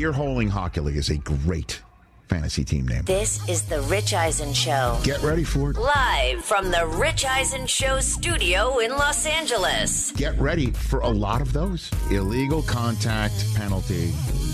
[0.00, 0.44] three.
[0.44, 1.82] Ear Hockey League is a great
[2.28, 3.02] fantasy team name.
[3.04, 4.98] This is the Rich Eisen Show.
[5.02, 5.76] Get ready for it.
[5.76, 10.12] Live from the Rich Eisen Show studio in Los Angeles.
[10.12, 11.90] Get ready for a lot of those.
[12.10, 14.12] Illegal contact penalty.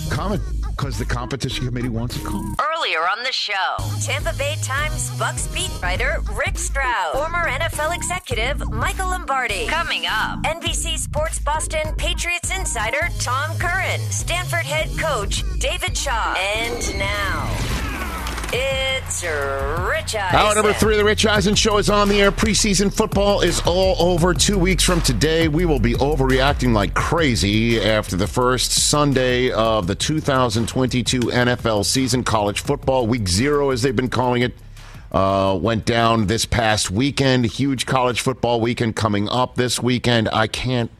[0.09, 0.41] Coming
[0.77, 2.45] because the competition committee wants it called.
[2.61, 3.53] Earlier on the show,
[4.01, 9.65] Tampa Bay Times Bucks beat writer Rick Stroud, former NFL executive Michael Lombardi.
[9.67, 16.99] Coming up, NBC Sports Boston Patriots insider Tom Curran, Stanford head coach David Shaw, and
[16.99, 17.86] now
[18.53, 20.39] it's Rich Eisen.
[20.39, 22.31] Hour number three of the Rich Eisen Show is on the air.
[22.31, 24.33] Preseason football is all over.
[24.33, 29.87] Two weeks from today, we will be overreacting like crazy after the first Sunday of
[29.87, 32.23] the 2022 NFL season.
[32.23, 34.53] College football, week zero, as they've been calling it,
[35.11, 37.45] uh, went down this past weekend.
[37.45, 40.29] Huge college football weekend coming up this weekend.
[40.31, 40.91] I can't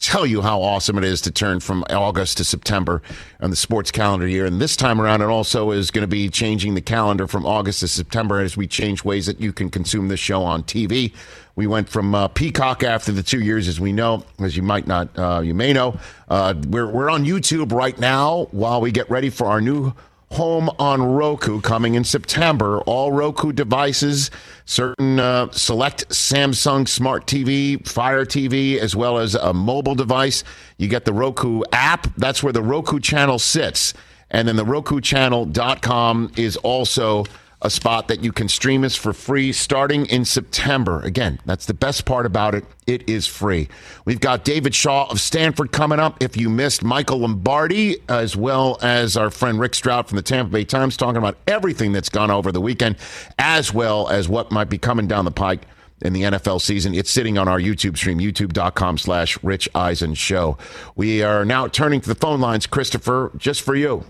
[0.00, 3.02] tell you how awesome it is to turn from August to September
[3.40, 4.46] on the sports calendar year.
[4.46, 7.80] And this time around, it also is going to be changing the calendar from August
[7.80, 11.12] to September as we change ways that you can consume this show on TV.
[11.56, 14.86] We went from uh, Peacock after the two years, as we know, as you might
[14.86, 15.98] not, uh, you may know.
[16.28, 19.92] Uh, we're, we're on YouTube right now while we get ready for our new
[20.32, 22.80] home on Roku coming in September.
[22.82, 24.30] All Roku devices,
[24.64, 30.44] certain uh, select Samsung Smart TV, Fire TV, as well as a mobile device.
[30.76, 32.14] You get the Roku app.
[32.16, 33.94] That's where the Roku channel sits.
[34.30, 37.24] And then the RokuChannel.com is also
[37.60, 41.00] a spot that you can stream us for free starting in September.
[41.00, 42.64] Again, that's the best part about it.
[42.86, 43.68] It is free.
[44.04, 46.22] We've got David Shaw of Stanford coming up.
[46.22, 50.52] If you missed Michael Lombardi, as well as our friend Rick Stroud from the Tampa
[50.52, 52.96] Bay Times, talking about everything that's gone over the weekend,
[53.38, 55.62] as well as what might be coming down the pike
[56.00, 56.94] in the NFL season.
[56.94, 60.56] It's sitting on our YouTube stream, youtube.com slash Rich Eisen Show.
[60.94, 64.04] We are now turning to the phone lines, Christopher, just for you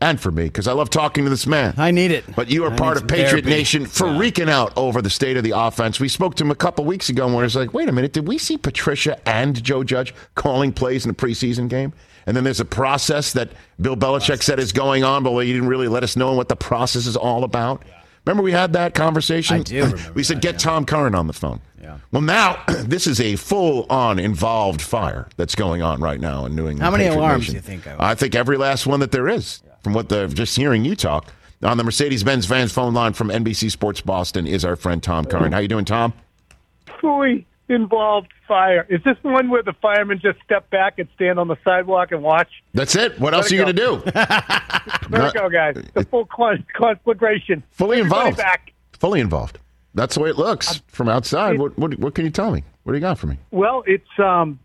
[0.00, 1.74] and for me, because I love talking to this man.
[1.76, 2.24] I need it.
[2.36, 3.50] But you are I part of Patriot therapy.
[3.50, 5.98] Nation freaking out over the state of the offense.
[5.98, 8.12] We spoke to him a couple weeks ago and where it's like, wait a minute,
[8.12, 11.92] did we see Patricia and Joe Judge calling plays in a preseason game?
[12.26, 13.50] And then there's a process that
[13.80, 16.56] Bill Belichick said is going on, but he didn't really let us know what the
[16.56, 17.82] process is all about.
[18.24, 19.56] Remember we had that conversation?
[19.56, 20.58] I do remember we said, that, get yeah.
[20.58, 21.60] Tom Curran on the phone.
[21.82, 21.98] Yeah.
[22.12, 26.68] Well, now this is a full-on involved fire that's going on right now in New
[26.68, 26.82] England.
[26.82, 27.52] How many Patriot alarms Nation.
[27.54, 29.62] do you think I I think every last one that there is.
[29.88, 31.32] From what the just hearing you talk
[31.62, 35.50] on the Mercedes-Benz Vans phone line from NBC Sports Boston is our friend Tom Curran.
[35.50, 36.12] How you doing, Tom?
[37.00, 38.84] fully involved fire.
[38.90, 42.22] Is this one where the firemen just step back and stand on the sidewalk and
[42.22, 42.50] watch?
[42.74, 43.18] That's it.
[43.18, 44.12] What else are it you going to do?
[45.08, 45.82] There we go, guys.
[45.94, 47.62] The full con- conflagration.
[47.70, 48.36] Fully Everybody involved.
[48.36, 48.74] Back.
[48.98, 49.58] Fully involved.
[49.94, 51.58] That's the way it looks from outside.
[51.58, 52.62] What, what, what can you tell me?
[52.82, 53.38] What do you got for me?
[53.50, 54.58] Well, it's um,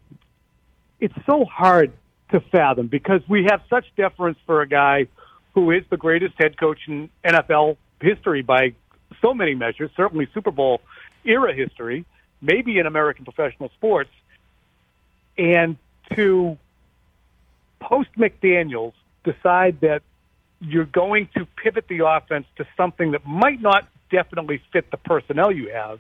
[1.00, 1.94] it's so hard
[2.34, 5.08] to fathom because we have such deference for a guy
[5.54, 8.74] who is the greatest head coach in NFL history by
[9.22, 10.82] so many measures, certainly Super Bowl
[11.24, 12.06] era history,
[12.42, 14.10] maybe in American professional sports,
[15.38, 15.78] and
[16.16, 16.58] to
[17.80, 20.02] post McDaniels decide that
[20.60, 25.52] you're going to pivot the offense to something that might not definitely fit the personnel
[25.52, 26.00] you have.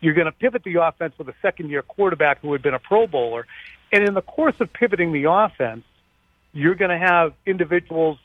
[0.00, 2.78] You're going to pivot the offense with a second year quarterback who had been a
[2.78, 3.46] Pro Bowler.
[3.92, 5.84] And in the course of pivoting the offense,
[6.52, 8.18] you're going to have individuals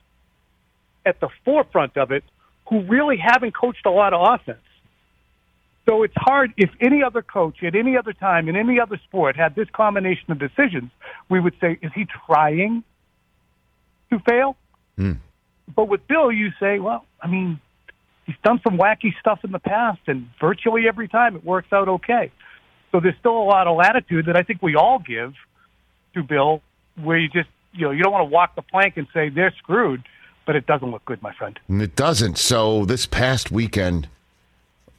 [1.06, 2.24] at the forefront of it
[2.70, 4.60] who really haven't coached a lot of offense.
[5.88, 6.52] So it's hard.
[6.58, 10.32] If any other coach at any other time in any other sport had this combination
[10.32, 10.90] of decisions,
[11.30, 12.84] we would say, is he trying
[14.10, 14.58] to fail?
[14.98, 15.14] Hmm.
[15.76, 17.60] But with Bill, you say, well, I mean,
[18.26, 21.88] he's done some wacky stuff in the past, and virtually every time it works out
[21.88, 22.32] okay.
[22.92, 25.34] So there's still a lot of latitude that I think we all give
[26.16, 26.62] to Bill,
[27.02, 29.54] where you just you know you don't want to walk the plank and say they're
[29.58, 30.04] screwed,
[30.46, 31.60] but it doesn't look good, my friend.
[31.70, 32.38] It doesn't.
[32.38, 34.08] So this past weekend,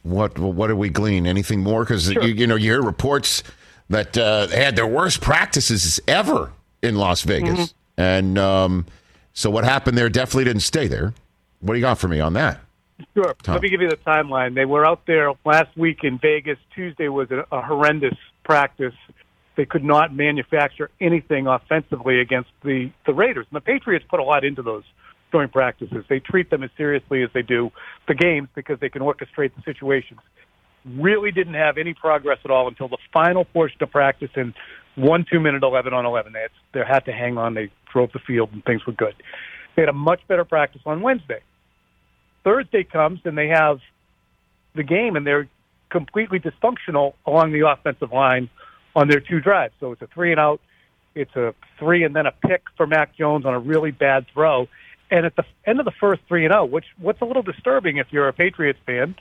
[0.03, 1.27] what what did we glean?
[1.27, 1.83] Anything more?
[1.83, 2.23] Because sure.
[2.23, 3.43] you, you know you hear reports
[3.89, 8.01] that uh, they had their worst practices ever in Las Vegas, mm-hmm.
[8.01, 8.85] and um,
[9.33, 11.13] so what happened there definitely didn't stay there.
[11.59, 12.59] What do you got for me on that?
[13.13, 13.35] Sure.
[13.43, 13.55] Tom.
[13.55, 14.55] Let me give you the timeline.
[14.55, 16.57] They were out there last week in Vegas.
[16.73, 18.93] Tuesday was a, a horrendous practice.
[19.57, 23.47] They could not manufacture anything offensively against the, the Raiders.
[23.51, 24.83] And the Patriots put a lot into those
[25.31, 26.05] joint practices.
[26.07, 27.71] They treat them as seriously as they do
[28.07, 30.19] the games because they can orchestrate the situations.
[30.85, 34.53] Really didn't have any progress at all until the final portion of practice in
[34.95, 36.33] one two minute 11 on 11.
[36.33, 37.55] They had, they had to hang on.
[37.55, 39.15] They drove the field and things were good.
[39.75, 41.41] They had a much better practice on Wednesday.
[42.43, 43.79] Thursday comes and they have
[44.75, 45.49] the game and they're
[45.89, 48.49] completely dysfunctional along the offensive line
[48.97, 49.75] on their two drives.
[49.79, 50.59] So it's a three and out,
[51.13, 54.67] it's a three and then a pick for Mac Jones on a really bad throw.
[55.11, 57.97] And at the end of the first three and out, which what's a little disturbing
[57.97, 59.15] if you're a Patriots fan,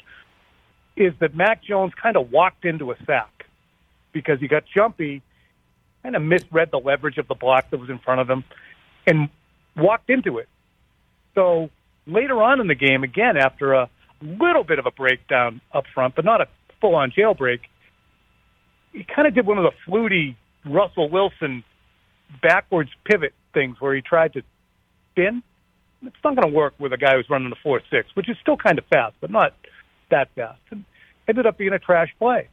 [0.97, 3.45] is that Mac Jones kind of walked into a sack
[4.13, 5.21] because he got jumpy,
[6.03, 8.45] kind of misread the leverage of the block that was in front of him,
[9.07, 9.29] and
[9.77, 10.49] walked into it.
[11.35, 11.69] So
[12.07, 13.91] later on in the game, again, after a
[14.23, 16.49] little bit of a breakdown up front, but not a
[16.81, 17.61] full on jailbreak,
[18.97, 21.63] he kind of did one of the fluty Russell Wilson
[22.43, 24.43] backwards pivot things where he tried to
[25.13, 25.43] spin.
[26.03, 28.37] It's not going to work with a guy who's running the 4 6, which is
[28.41, 29.55] still kind of fast, but not
[30.11, 30.61] that fast.
[30.71, 30.85] And
[31.29, 32.49] ended up being a trash play.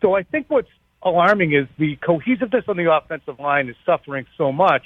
[0.00, 0.68] So I think what's
[1.02, 4.82] alarming is the cohesiveness on the offensive line is suffering so much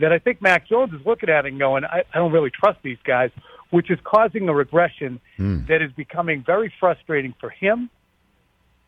[0.00, 2.50] that I think Mac Jones is looking at it and going, I, I don't really
[2.50, 3.30] trust these guys,
[3.70, 5.66] which is causing a regression mm.
[5.66, 7.90] that is becoming very frustrating for him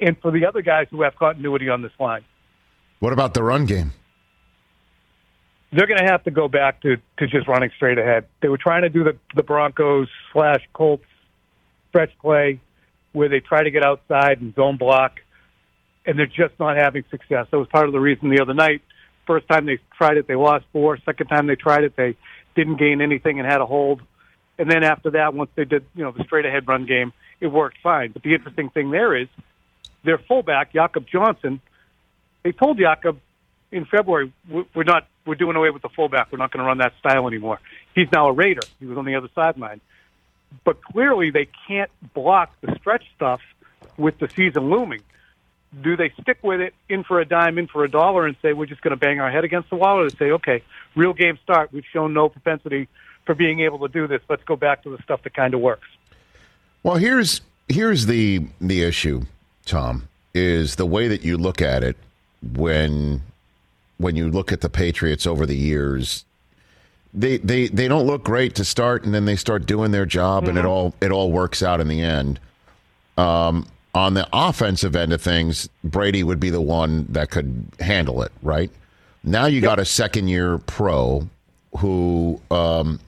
[0.01, 2.25] and for the other guys who have continuity on this line.
[2.99, 3.93] What about the run game?
[5.73, 8.27] They're going to have to go back to, to just running straight ahead.
[8.43, 11.05] They were trying to do the, the Broncos slash Colts
[11.91, 12.61] stretch play
[13.13, 15.21] where they try to get outside and zone block,
[16.07, 17.47] and they're just not having success.
[17.51, 18.83] That was part of the reason the other night–
[19.31, 20.99] First time they tried it, they lost four.
[21.05, 22.17] Second time they tried it, they
[22.57, 24.03] didn't gain anything and had a hold.
[24.59, 27.47] And then after that, once they did, you know, the straight ahead run game, it
[27.47, 28.11] worked fine.
[28.11, 29.29] But the interesting thing there is
[30.05, 31.61] their fullback, Jakob Johnson,
[32.43, 33.19] they told Jakob
[33.71, 36.33] in February, we're not, we're doing away with the fullback.
[36.33, 37.61] We're not going to run that style anymore.
[37.95, 38.63] He's now a Raider.
[38.81, 39.81] He was on the other sideline.
[40.65, 43.41] But clearly they can't block the stretch stuff
[43.97, 45.03] with the season looming
[45.83, 48.53] do they stick with it in for a dime, in for a dollar, and say
[48.53, 50.63] we're just going to bang our head against the wall, or say, okay,
[50.97, 51.73] real game start.
[51.73, 52.89] We've shown no propensity
[53.25, 54.21] for being able to do this.
[54.29, 55.87] Let's go back to the stuff that kind of works.
[56.83, 59.23] Well, here's here's the the issue,
[59.71, 61.97] Tom, is the way that you look at it
[62.55, 63.23] when
[63.99, 66.25] when you look at the Patriots over the years.
[67.13, 70.43] They, they they don't look great to start, and then they start doing their job,
[70.43, 70.51] mm-hmm.
[70.51, 70.71] and it mm-hmm.
[70.71, 72.39] all it all works out in the end.
[73.17, 78.23] Um, on the offensive end of things, Brady would be the one that could handle
[78.23, 78.71] it, right?
[79.25, 79.65] Now you yep.
[79.65, 81.29] got a second year pro
[81.79, 83.01] who um,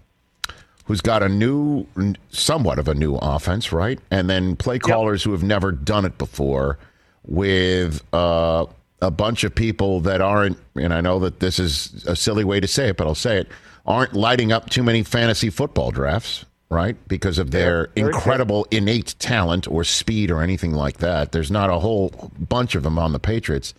[0.93, 1.87] who's got a new,
[2.29, 3.99] somewhat of a new offense, right?
[4.11, 5.25] And then play callers yep.
[5.25, 6.79] who have never done it before
[7.27, 8.67] with uh,
[9.01, 12.61] a bunch of people that aren't, and I know that this is a silly way
[12.61, 13.49] to say it, but I'll say it,
[13.87, 16.97] aren't lighting up too many fantasy football drafts right?
[17.07, 21.33] Because of their yeah, incredible innate talent or speed or anything like that.
[21.33, 23.75] There's not a whole bunch of them on the Patriots.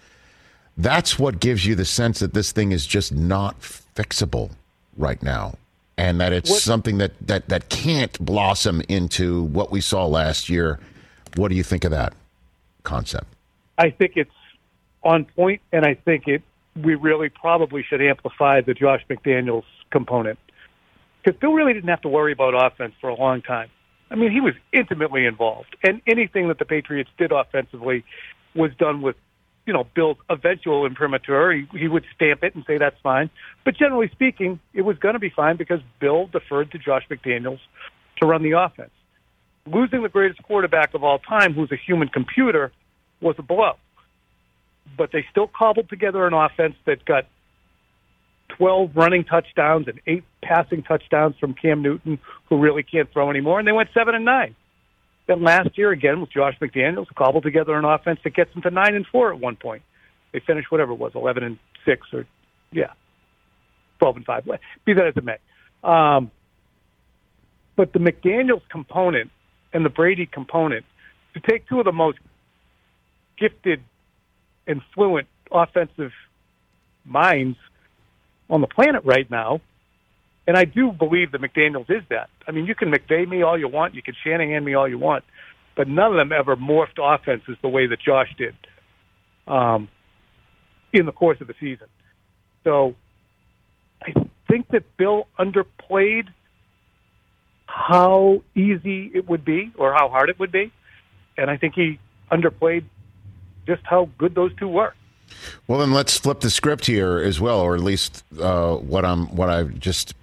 [0.78, 4.52] That's what gives you the sense that this thing is just not fixable
[4.96, 5.56] right now.
[5.98, 10.50] And that it's what, something that, that, that can't blossom into what we saw last
[10.50, 10.80] year.
[11.36, 12.14] What do you think of that
[12.84, 13.28] concept?
[13.78, 14.32] I think it's
[15.04, 16.42] on point, and I think it
[16.82, 20.40] we really probably should amplify the Josh McDaniels component
[21.24, 23.70] because Bill really didn't have to worry about offense for a long time.
[24.10, 28.04] I mean, he was intimately involved, and anything that the Patriots did offensively
[28.54, 29.16] was done with,
[29.66, 31.54] you know, Bill's eventual imprimatur.
[31.54, 33.30] He, he would stamp it and say that's fine.
[33.64, 37.60] But generally speaking, it was going to be fine because Bill deferred to Josh McDaniels
[38.20, 38.92] to run the offense.
[39.66, 42.72] Losing the greatest quarterback of all time, who's a human computer,
[43.22, 43.74] was a blow.
[44.98, 47.26] But they still cobbled together an offense that got
[48.58, 53.60] 12 running touchdowns and eight passing touchdowns from Cam Newton, who really can't throw anymore,
[53.60, 54.56] and they went seven and nine.
[55.28, 58.72] Then last year again with Josh McDaniels, cobbled together an offense that gets them to
[58.72, 59.84] nine and four at one point.
[60.32, 62.26] They finished whatever it was, eleven and six, or
[62.72, 62.92] yeah,
[64.00, 64.46] twelve and five.
[64.86, 65.38] Be that as it may,
[65.84, 66.32] um,
[67.76, 69.32] but the McDaniels component
[69.72, 70.86] and the Brady component
[71.34, 72.20] to take two of the most
[73.38, 73.82] gifted
[74.68, 76.12] and fluent offensive
[77.06, 77.58] minds
[78.50, 79.62] on the planet right now.
[80.46, 82.30] And I do believe that McDaniels is that.
[82.48, 84.98] I mean, you can McVay me all you want, you can Shanahan me all you
[84.98, 85.24] want,
[85.76, 88.56] but none of them ever morphed offenses the way that Josh did
[89.48, 89.88] um,
[90.92, 91.88] in the course of the season.
[92.64, 92.96] So
[94.02, 94.14] I
[94.50, 96.28] think that Bill underplayed
[97.66, 100.72] how easy it would be or how hard it would be,
[101.38, 102.00] and I think he
[102.32, 102.84] underplayed
[103.66, 104.94] just how good those two were.
[105.68, 109.28] Well, then let's flip the script here as well, or at least uh, what I'm
[109.36, 110.14] what I've just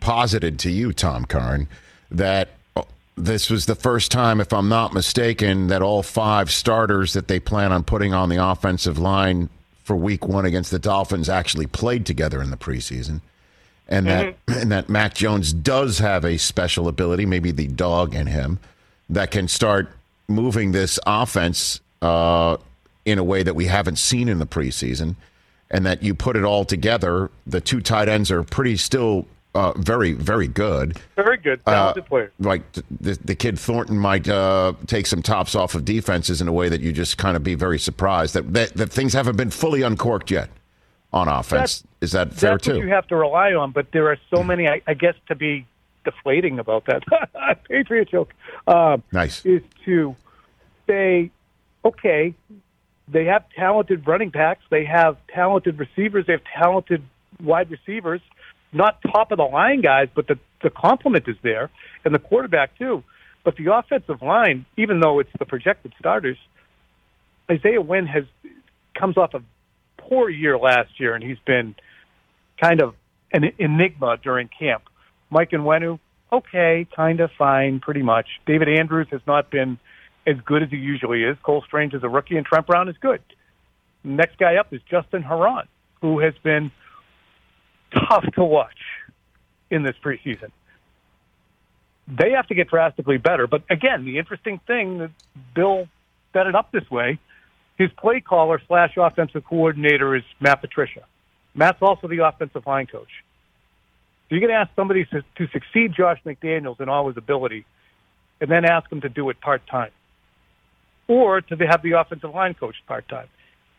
[0.00, 1.68] posited to you, Tom Curran,
[2.10, 2.82] that uh,
[3.16, 7.40] this was the first time, if I'm not mistaken, that all five starters that they
[7.40, 9.48] plan on putting on the offensive line
[9.84, 13.22] for Week One against the Dolphins actually played together in the preseason.
[13.88, 18.26] And that and that Mac Jones does have a special ability, maybe the dog in
[18.26, 18.58] him,
[19.08, 19.90] that can start
[20.28, 22.58] moving this offense uh,
[23.06, 25.16] in a way that we haven't seen in the preseason,
[25.70, 27.30] and that you put it all together.
[27.46, 29.26] The two tight ends are pretty still
[29.58, 30.98] uh, very, very good.
[31.16, 32.32] Very good, talented Uh, player.
[32.38, 36.52] Like the, the kid Thornton might uh, take some tops off of defenses in a
[36.52, 39.50] way that you just kind of be very surprised that, that, that things haven't been
[39.50, 40.48] fully uncorked yet
[41.12, 41.82] on offense.
[42.00, 42.74] Is that fair That's too?
[42.74, 45.34] what you have to rely on, but there are so many, I, I guess, to
[45.34, 45.66] be
[46.04, 47.02] deflating about that.
[47.68, 48.32] Patriot joke.
[48.68, 49.44] Um, nice.
[49.44, 50.14] Is to
[50.86, 51.30] say,
[51.84, 52.34] okay,
[53.08, 57.02] they have talented running backs, they have talented receivers, they have talented
[57.42, 58.20] wide receivers,
[58.72, 61.70] not top of the line guys, but the, the complement is there,
[62.04, 63.02] and the quarterback too.
[63.44, 66.36] But the offensive line, even though it's the projected starters,
[67.50, 68.24] Isaiah Wynn has
[68.94, 69.42] comes off a
[69.96, 71.74] poor year last year, and he's been
[72.60, 72.94] kind of
[73.32, 74.82] an enigma during camp.
[75.30, 75.98] Mike Onwenu,
[76.32, 78.26] okay, kind of fine, pretty much.
[78.46, 79.78] David Andrews has not been
[80.26, 81.36] as good as he usually is.
[81.42, 83.20] Cole Strange is a rookie, and Trent Brown is good.
[84.04, 85.68] Next guy up is Justin Herron,
[86.00, 86.70] who has been
[87.92, 88.78] tough to watch
[89.70, 90.50] in this preseason.
[92.06, 93.46] They have to get drastically better.
[93.46, 95.10] But again, the interesting thing that
[95.54, 95.88] Bill
[96.32, 97.18] set it up this way,
[97.76, 101.04] his play caller slash offensive coordinator is Matt Patricia.
[101.54, 103.10] Matt's also the offensive line coach.
[104.28, 107.64] So you're going to ask somebody to, succeed Josh McDaniels in all his ability,
[108.40, 109.90] and then ask him to do it part time,
[111.08, 113.28] or to have the offensive line coach part time.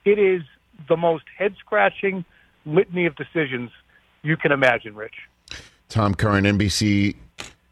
[0.06, 0.42] It is
[0.88, 2.26] the most head scratching
[2.66, 3.70] litany of decisions
[4.24, 5.16] you can imagine, Rich.
[5.90, 7.16] Tom Curran, NBC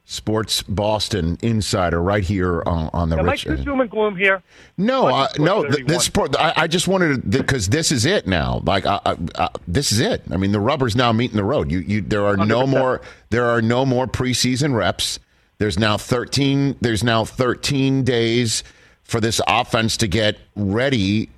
[0.06, 4.42] Sports Boston insider, right here on, on the Am I too doom and gloom here?
[4.78, 5.64] No, uh, no.
[5.66, 8.62] th- This part, I, I just wanted to because this is it now.
[8.66, 10.24] Like, I, I, I, this is it.
[10.32, 11.70] I mean, the rubber's now meeting the road.
[11.70, 12.02] You, you.
[12.02, 12.70] There are no 100%.
[12.70, 13.02] more.
[13.32, 15.20] There are no more preseason reps.
[15.60, 16.76] There's now thirteen.
[16.82, 18.64] There's now thirteen days
[19.04, 21.30] for this offense to get ready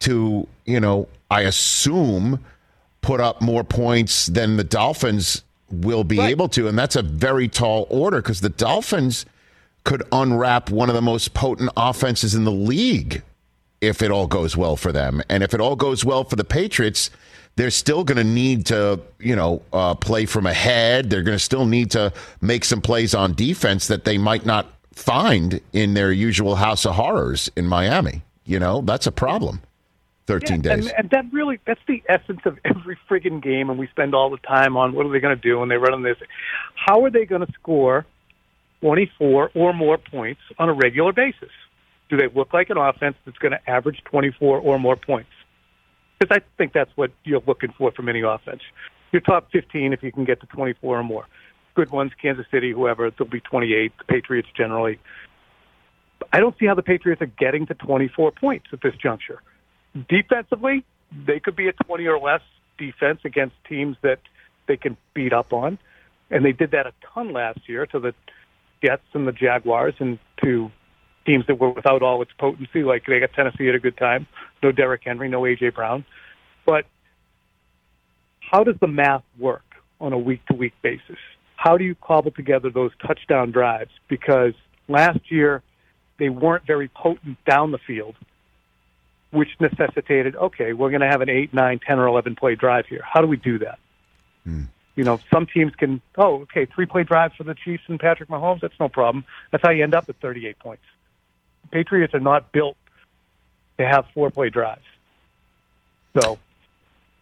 [0.00, 0.46] to.
[0.66, 2.44] You know, I assume
[3.02, 7.48] put up more points than the Dolphins will be able to, and that's a very
[7.48, 9.24] tall order because the Dolphins
[9.84, 13.22] could unwrap one of the most potent offenses in the league
[13.80, 15.22] if it all goes well for them.
[15.28, 17.10] And if it all goes well for the Patriots,
[17.56, 21.10] they're still going to need to, you know, uh, play from ahead.
[21.10, 24.66] They're going to still need to make some plays on defense that they might not
[24.92, 28.22] find in their usual house of horrors in Miami.
[28.44, 29.62] You know, that's a problem.
[30.26, 30.86] 13 Yeah, days.
[30.86, 34.30] And, and that really, that's the essence of every friggin' game, and we spend all
[34.30, 36.16] the time on what are they going to do when they run on this.
[36.74, 38.06] How are they going to score
[38.80, 41.50] 24 or more points on a regular basis?
[42.08, 45.30] Do they look like an offense that's going to average 24 or more points?
[46.18, 48.62] Because I think that's what you're looking for from any offense.
[49.12, 51.26] Your top 15 if you can get to 24 or more.
[51.74, 53.92] Good ones, Kansas City, whoever, they'll be 28.
[53.98, 54.98] The Patriots generally.
[56.32, 59.40] I don't see how the Patriots are getting to 24 points at this juncture
[60.08, 60.84] defensively,
[61.26, 62.42] they could be a 20 or less
[62.78, 64.20] defense against teams that
[64.66, 65.78] they can beat up on.
[66.30, 68.14] And they did that a ton last year to the
[68.84, 70.70] Jets and the Jaguars and to
[71.26, 74.26] teams that were without all its potency, like they got Tennessee at a good time.
[74.62, 75.70] No Derrick Henry, no A.J.
[75.70, 76.04] Brown.
[76.64, 76.86] But
[78.40, 79.64] how does the math work
[80.00, 81.18] on a week to week basis?
[81.56, 83.90] How do you cobble together those touchdown drives?
[84.08, 84.54] Because
[84.88, 85.62] last year
[86.18, 88.14] they weren't very potent down the field
[89.30, 92.86] which necessitated, okay, we're going to have an 8, 9, 10, or 11 play drive
[92.86, 93.02] here.
[93.04, 93.78] How do we do that?
[94.44, 94.64] Hmm.
[94.96, 98.28] You know, some teams can, oh, okay, three play drive for the Chiefs and Patrick
[98.28, 99.24] Mahomes, that's no problem.
[99.50, 100.82] That's how you end up at 38 points.
[101.70, 102.76] Patriots are not built
[103.78, 104.84] to have four play drives.
[106.20, 106.38] So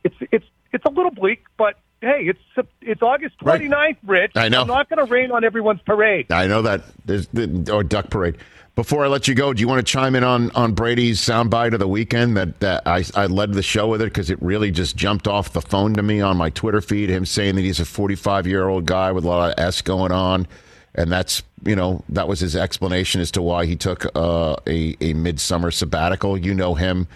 [0.03, 3.61] it's it's it's a little bleak, but hey, it's it's August Right.
[3.61, 4.33] 29th, Rich.
[4.35, 4.63] I know.
[4.63, 6.33] I'm not going to rain on everyone's parade.
[6.33, 8.39] I know that there's the or duck parade,
[8.79, 11.73] Before I let you go, do you want to chime in on, on Brady's soundbite
[11.73, 14.71] of the weekend that, that I, I led the show with it because it really
[14.71, 17.81] just jumped off the phone to me on my Twitter feed, him saying that he's
[17.81, 20.47] a 45 year old guy with a lot of S going on.
[20.95, 24.97] And that's, you know, that was his explanation as to why he took uh, a,
[25.01, 26.39] a midsummer sabbatical.
[26.39, 27.09] You know him,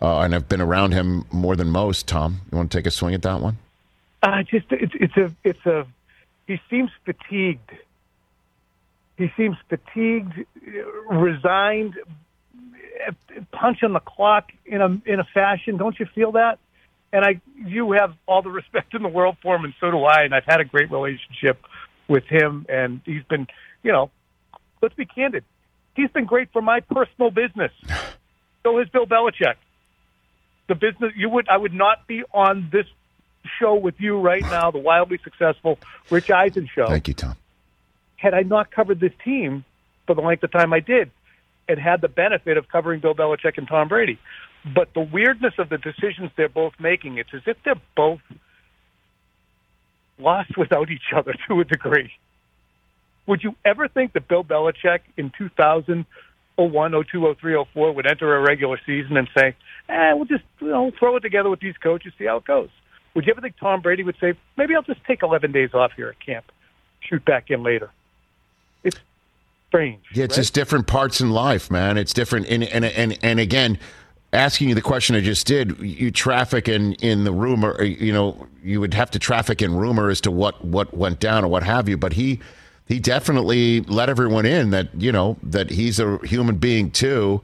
[0.00, 2.08] uh, and I've been around him more than most.
[2.08, 3.58] Tom, you want to take a swing at that one?
[4.22, 5.86] Uh, just it's it's a it's a
[6.46, 7.72] he seems fatigued.
[9.20, 10.32] He seems fatigued,
[11.10, 11.94] resigned,
[13.52, 15.76] punch on the clock in a in a fashion.
[15.76, 16.58] Don't you feel that?
[17.12, 20.04] And I, you have all the respect in the world for him, and so do
[20.04, 20.22] I.
[20.22, 21.62] And I've had a great relationship
[22.08, 23.46] with him, and he's been,
[23.82, 24.10] you know,
[24.80, 25.44] let's be candid,
[25.94, 27.72] he's been great for my personal business.
[28.62, 29.54] So has Bill Belichick.
[30.68, 32.84] The business you would I would not be on this
[33.58, 35.78] show with you right now, the wildly successful
[36.10, 36.86] Rich Eisen show.
[36.86, 37.36] Thank you, Tom.
[38.20, 39.64] Had I not covered this team
[40.06, 41.10] for the length of time I did,
[41.68, 44.18] and had the benefit of covering Bill Belichick and Tom Brady.
[44.74, 48.20] But the weirdness of the decisions they're both making, it's as if they're both
[50.18, 52.10] lost without each other to a degree.
[53.26, 58.40] Would you ever think that Bill Belichick in 2001, 02, 03, 04 would enter a
[58.40, 59.54] regular season and say,
[59.88, 62.68] eh, we'll just you know, throw it together with these coaches, see how it goes?
[63.14, 65.92] Would you ever think Tom Brady would say, maybe I'll just take 11 days off
[65.96, 66.46] here at camp,
[67.00, 67.90] shoot back in later?
[69.70, 70.02] It's strange.
[70.14, 70.42] Yeah, it's right?
[70.42, 71.96] just different parts in life, man.
[71.96, 72.48] It's different.
[72.48, 73.78] And, and, and, and again,
[74.32, 78.46] asking you the question I just did, you traffic in, in the rumor, you know,
[78.62, 81.62] you would have to traffic in rumor as to what, what went down or what
[81.62, 81.96] have you.
[81.96, 82.40] But he,
[82.86, 87.40] he definitely let everyone in that, you know, that he's a human being too.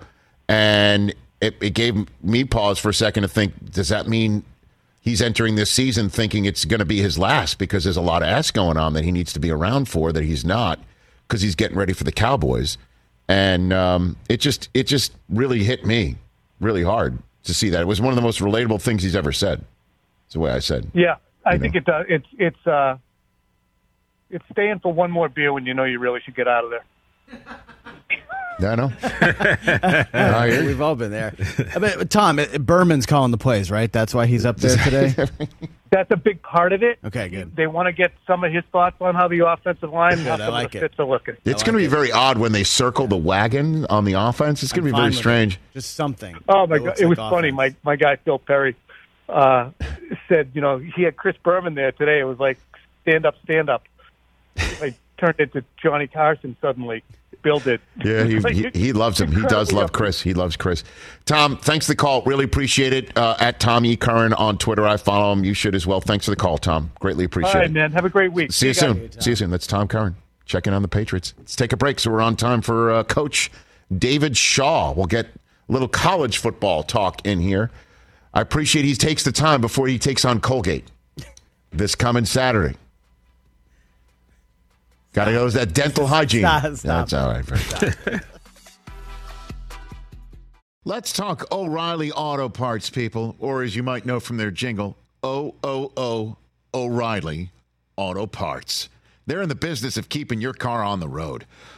[0.49, 4.45] And it, it gave me pause for a second to think, does that mean
[5.01, 8.23] he's entering this season thinking it's going to be his last because there's a lot
[8.23, 10.81] of ass going on that he needs to be around for that he's not
[11.27, 12.79] because he's getting ready for the Cowboys.
[13.29, 16.17] And um, it just it just really hit me
[16.61, 17.81] really hard to see that.
[17.81, 19.65] It was one of the most relatable things he's ever said.
[20.27, 20.91] It's the way I said.
[20.95, 22.07] Yeah, I You think it does.
[22.09, 22.99] It's it's uh,
[24.31, 26.71] it's staying for one more beer when you know you really should get out of
[26.71, 26.85] there.
[28.59, 28.93] I know.
[30.15, 30.63] I.
[30.65, 31.35] We've all been there.
[31.75, 33.93] I mean, Tom, Berman's calling the plays, right?
[33.93, 35.15] That's why he's up there today.
[35.97, 36.99] That's a big part of it.
[37.07, 37.57] Okay, good.
[37.57, 40.35] They want to get some of his thoughts on how the offensive line, Good, how
[40.35, 40.81] I like of the it.
[40.83, 41.39] fits are looking.
[41.47, 44.63] It's going to be very odd when they circle the wagon on the offense.
[44.63, 45.17] It's going to be very with it.
[45.17, 45.59] strange.
[45.73, 46.37] Just something.
[46.51, 47.51] Oh my that god, looks it was like funny.
[47.51, 48.77] My my guy Phil Perry
[49.31, 49.71] uh,
[50.29, 52.21] said, you know, he had Chris Berman there today.
[52.21, 52.59] It was like
[53.01, 53.85] stand up, stand up.
[54.59, 57.05] I turned into Johnny Carson suddenly.
[57.47, 57.81] Bill did.
[58.05, 59.31] Yeah, he, he, he loves him.
[59.31, 60.21] He does love Chris.
[60.21, 60.83] He loves Chris.
[61.27, 62.23] Tom, thanks for the call.
[62.23, 63.17] Really appreciate it.
[63.17, 63.97] Uh, at Tom E.
[63.97, 64.85] Curran on Twitter.
[64.85, 65.45] I follow him.
[65.45, 66.01] You should as well.
[66.01, 66.91] Thanks for the call, Tom.
[66.99, 67.73] Greatly All appreciate right, it.
[67.73, 67.93] man.
[67.93, 68.51] Have a great week.
[68.51, 69.13] See you soon.
[69.21, 69.51] See you soon.
[69.51, 71.35] That's Tom Curran checking on the Patriots.
[71.39, 73.51] Let's take a break so we're on time for uh, Coach
[73.97, 74.93] David Shaw.
[74.93, 77.71] We'll get a little college football talk in here.
[78.35, 80.91] I appreciate he takes the time before he takes on Colgate
[81.71, 82.77] this coming Saturday.
[85.17, 86.43] Got to go with that dental hygiene.
[86.43, 87.09] Stop, stop.
[87.09, 88.21] That's all right.
[90.85, 95.55] Let's talk O'Reilly Auto Parts, people, or as you might know from their jingle, O
[95.65, 96.37] O O
[96.75, 97.51] O'Reilly
[97.97, 98.91] Auto Parts.
[99.25, 101.47] They're in the business of keeping your car on the road.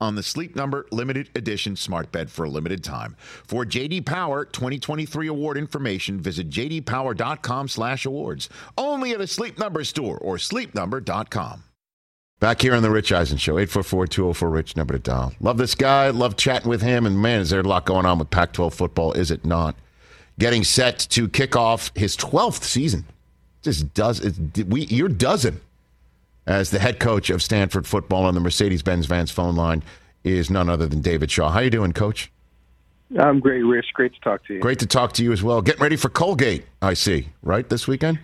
[0.00, 3.16] on the Sleep Number limited edition smart bed for a limited time.
[3.18, 8.48] For JD Power 2023 award information, visit jdpower.com/awards.
[8.76, 11.64] Only at a Sleep Number store or sleepnumber.com.
[12.38, 15.32] Back here on the Rich Eisen Show, 844-204-RICH, number to dial.
[15.40, 18.18] Love this guy, love chatting with him, and man, is there a lot going on
[18.18, 19.74] with Pac-12 football, is it not?
[20.38, 23.06] Getting set to kick off his 12th season.
[23.62, 25.62] Just does it, we your dozen
[26.46, 29.82] as the head coach of Stanford football on the Mercedes-Benz Vans phone line
[30.24, 31.50] is none other than David Shaw.
[31.50, 32.30] How are you doing, coach?
[33.18, 33.86] I'm great, Rich.
[33.94, 34.60] Great to talk to you.
[34.60, 35.62] Great to talk to you as well.
[35.62, 38.18] Getting ready for Colgate, I see, right, this weekend?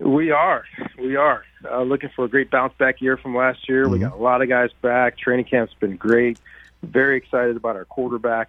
[0.00, 0.64] We are.
[0.98, 1.44] We are.
[1.70, 3.84] Uh, looking for a great bounce back year from last year.
[3.84, 3.92] Mm-hmm.
[3.92, 5.18] We got a lot of guys back.
[5.18, 6.38] Training camp's been great.
[6.82, 8.48] Very excited about our quarterback.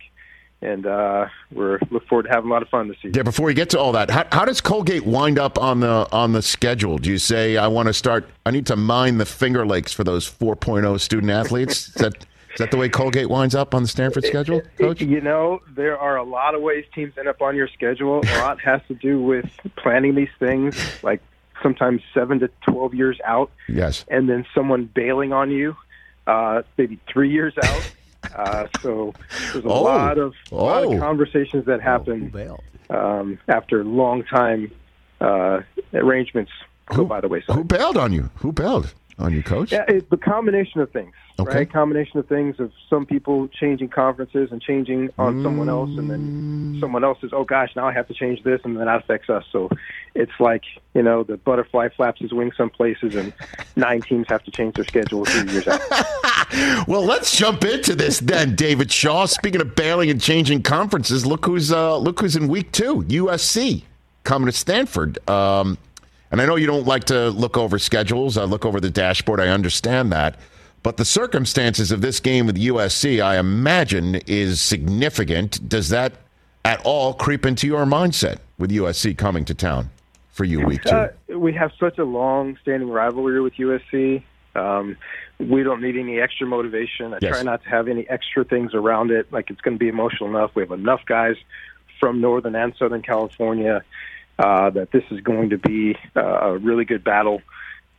[0.64, 3.14] And uh, we're look forward to having a lot of fun this season.
[3.16, 3.24] Yeah.
[3.24, 6.34] Before we get to all that, how, how does Colgate wind up on the on
[6.34, 7.00] the schedule?
[7.00, 8.30] Do you say I want to start?
[8.46, 11.88] I need to mine the Finger Lakes for those 4.0 student athletes.
[11.88, 15.02] Is that is that the way Colgate winds up on the Stanford schedule, Coach?
[15.02, 18.22] You know, there are a lot of ways teams end up on your schedule.
[18.24, 21.22] A lot has to do with planning these things, like
[21.64, 23.52] sometimes seven to 12 years out.
[23.70, 24.06] Yes.
[24.10, 25.76] And then someone bailing on you,
[26.28, 27.92] uh, maybe three years out.
[28.36, 29.14] Uh, so
[29.54, 29.84] there's a Oh.
[29.84, 30.94] lot of a lot Oh.
[30.94, 32.32] of conversations that happen
[32.90, 34.72] um, after long time
[35.20, 35.62] uh,
[35.94, 36.52] arrangements
[36.88, 37.56] go by the wayside.
[37.56, 38.30] Who bailed on you?
[38.38, 39.72] Who bailed on your Coach?
[39.72, 41.58] Yeah, it's the combination of things, Okay.
[41.60, 41.72] right?
[41.72, 46.78] Combination of things of some people changing conferences and changing on someone else, and then
[46.80, 49.30] someone else says, "Oh gosh, now I have to change this," and then that affects
[49.30, 49.44] us.
[49.52, 49.70] So
[50.16, 53.32] it's like you know, the butterfly flaps his wings some places, and
[53.76, 55.82] nine teams have to change their schedule three years out.
[56.86, 59.26] Well, let's jump into this then, David Shaw.
[59.26, 63.04] Speaking of bailing and changing conferences, look who's uh, look who's in week two.
[63.04, 63.84] USC
[64.26, 65.18] coming to Stanford.
[65.30, 65.78] Um,
[66.32, 68.38] and I know you don't like to look over schedules.
[68.38, 69.40] I look over the dashboard.
[69.40, 70.38] I understand that.
[70.84, 75.68] But the circumstances of this game with USC, I imagine, is significant.
[75.70, 76.14] Does that
[76.66, 79.90] at all creep into your mindset with USC coming to town
[80.32, 80.96] for you week two?
[80.96, 84.24] Uh, we have such a long-standing rivalry with USC.
[84.56, 84.98] Um,
[85.40, 87.14] we don't need any extra motivation.
[87.14, 87.32] I Yes.
[87.36, 89.32] try not to have any extra things around it.
[89.32, 90.52] Like it's going to be emotional enough.
[90.56, 91.36] We have enough guys
[92.00, 93.84] from Northern and Southern California
[94.40, 97.42] uh, that this is going to be uh, a really good battle.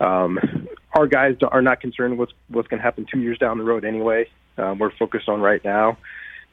[0.00, 3.64] Um, our guys are not concerned what's what's going to happen two years down the
[3.64, 4.28] road anyway.
[4.58, 5.96] Um, we're focused on right now.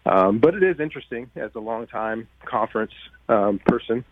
[0.05, 2.93] Um, but it is interesting as a long-time conference
[3.27, 4.05] um, person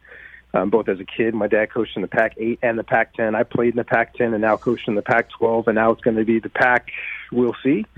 [0.53, 1.33] um, both as a kid.
[1.33, 3.35] My dad coached in the Pac 8 and the Pac 10.
[3.35, 5.91] I played in the Pac 10 and now coached in the Pac 12, and now
[5.91, 6.89] it's going to be the Pac.
[7.31, 7.85] We'll see.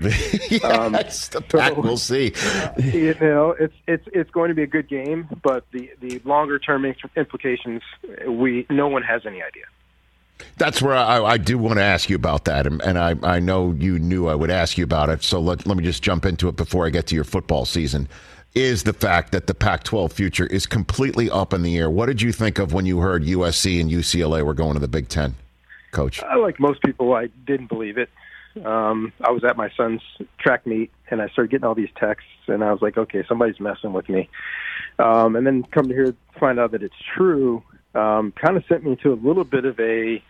[0.64, 1.76] Um, yes, the Pac.
[1.76, 2.34] We'll see.
[2.78, 6.58] you know, it's it's it's going to be a good game, but the the longer
[6.58, 6.84] term
[7.16, 7.82] implications,
[8.26, 9.64] we no one has any idea.
[10.56, 13.40] That's where I, I do want to ask you about that, and, and I, I
[13.40, 15.22] know you knew I would ask you about it.
[15.22, 18.08] So let, let me just jump into it before I get to your football season.
[18.54, 21.88] Is the fact that the Pac 12 future is completely up in the air.
[21.88, 24.88] What did you think of when you heard USC and UCLA were going to the
[24.88, 25.36] Big Ten,
[25.92, 26.20] Coach?
[26.22, 28.10] Uh, like most people, I didn't believe it.
[28.64, 30.02] Um, I was at my son's
[30.38, 33.60] track meet, and I started getting all these texts, and I was like, okay, somebody's
[33.60, 34.28] messing with me.
[34.98, 37.62] Um, and then come to hear, find out that it's true,
[37.94, 40.22] um, kind of sent me to a little bit of a,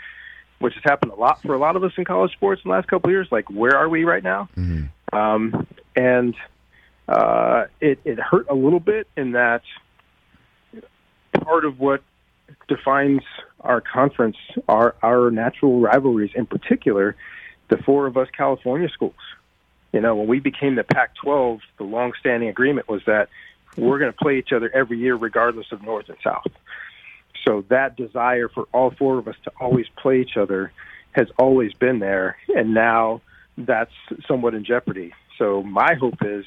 [0.58, 2.76] which has happened a lot for a lot of us in college sports in the
[2.76, 3.28] last couple of years.
[3.30, 4.48] Like, where are we right now?
[5.12, 6.34] Um, and
[7.08, 9.62] uh, it, it hurt a little bit in that
[11.32, 12.02] part of what
[12.68, 13.22] defines
[13.60, 14.36] our conference
[14.68, 17.16] are our natural rivalries, in particular,
[17.70, 19.14] the four of us California schools.
[19.92, 23.28] You know, when we became the Pac 12, the long-standing agreement was that
[23.76, 26.46] we're going to play each other every year, regardless of North and South.
[27.46, 30.72] So that desire for all four of us to always play each other
[31.12, 33.20] has always been there, and now
[33.56, 33.92] that's
[34.28, 35.12] somewhat in jeopardy.
[35.38, 36.44] So my hope is,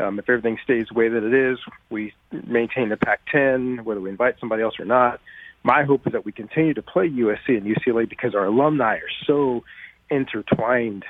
[0.00, 1.58] um, if everything stays the way that it is,
[1.90, 5.20] we maintain the Pac-10, whether we invite somebody else or not.
[5.62, 9.10] My hope is that we continue to play USC and UCLA because our alumni are
[9.26, 9.64] so
[10.10, 11.04] intertwined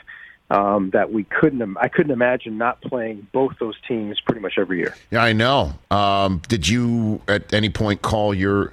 [0.50, 1.76] um, that we couldn't.
[1.78, 4.94] I couldn't imagine not playing both those teams pretty much every year.
[5.10, 5.74] Yeah, I know.
[5.90, 8.72] Um, did you at any point call your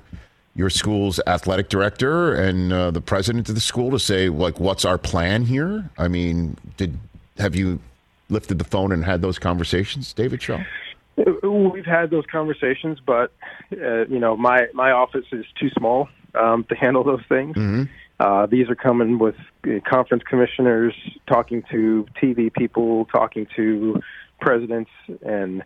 [0.55, 4.83] your school's athletic director and uh, the president of the school to say like, what's
[4.83, 5.89] our plan here?
[5.97, 6.97] I mean, did
[7.37, 7.79] have you
[8.29, 10.61] lifted the phone and had those conversations, David Shaw?
[11.43, 13.31] We've had those conversations, but
[13.73, 17.55] uh, you know, my my office is too small um, to handle those things.
[18.21, 19.33] Uh, these are coming with
[19.65, 20.93] uh, conference commissioners,
[21.27, 23.99] talking to TV people, talking to
[24.39, 24.91] presidents,
[25.25, 25.63] and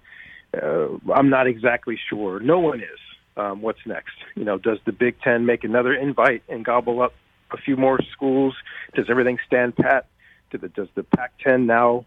[0.54, 2.40] uh, I'm not exactly sure.
[2.40, 3.00] No one is.
[3.36, 4.16] Um, what's next?
[4.36, 7.14] You know, does the Big Ten make another invite and gobble up
[7.52, 8.56] a few more schools?
[8.94, 10.08] Does everything stand pat?
[10.50, 12.06] Do the, does the Pac-10 now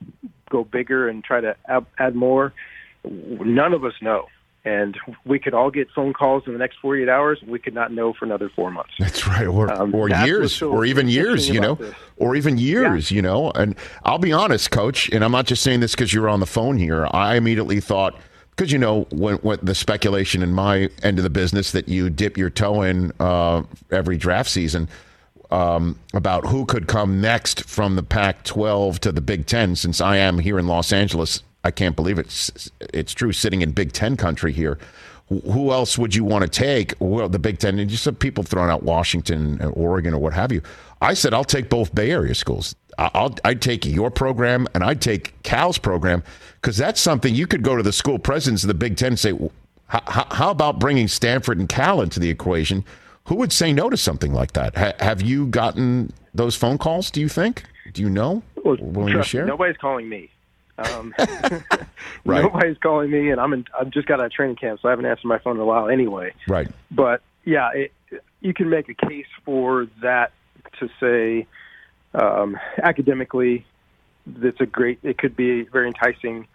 [0.49, 2.55] go bigger and try to add, add more?
[3.05, 4.29] None of us know
[4.65, 7.41] and we could all get phone calls in the next 48 hours.
[7.47, 8.91] We could not know for another four months.
[8.99, 11.95] That's right, or Um, or years, so or even years, you know, this.
[12.17, 13.51] or even years, you know.
[13.53, 16.47] And I'll be honest, Coach, and I'm not just saying this because you're on the
[16.47, 17.07] phone here.
[17.13, 18.19] I immediately thought.
[18.51, 22.11] Because you know when, when the speculation in my end of the business that you
[22.11, 24.89] dip your toe in uh, every draft season
[25.53, 29.77] um, about who could come next from the Pac-12 to the Big Ten.
[29.77, 33.33] Since I am here in Los Angeles, I can't believe it's it's true.
[33.33, 34.79] Sitting in Big Ten country here,
[35.29, 36.95] who else would you want to take?
[37.01, 40.33] Well, the Big Ten, and just some people throwing out Washington, and Oregon, or what
[40.35, 40.63] have you.
[41.01, 42.75] I said I'll take both Bay Area schools.
[42.97, 46.23] I- I'll I'd take your program and I'd take Cal's program
[46.61, 49.19] because that's something you could go to the school presidents of the Big Ten and
[49.19, 49.33] say,
[49.87, 52.85] how, how about bringing Stanford and Cal into the equation?
[53.27, 54.77] Who would say no to something like that?
[54.77, 57.11] Ha- have you gotten those phone calls?
[57.11, 57.65] Do you think?
[57.93, 58.43] Do you know?
[58.65, 59.45] Well, Willing to share?
[59.47, 60.31] nobody's calling me.
[60.79, 61.15] Um,
[62.25, 62.43] Right.
[62.43, 63.65] Nobody's calling me, and I'm in.
[63.79, 65.65] I've just got out of training camp, so I haven't answered my phone in a
[65.65, 66.35] while anyway.
[66.47, 66.69] Right.
[66.91, 67.93] But yeah, it,
[68.41, 70.33] you can make a case for that
[70.79, 71.47] to say
[72.15, 73.65] um, academically,
[74.27, 74.99] that's a great.
[75.03, 76.47] It could be very enticing.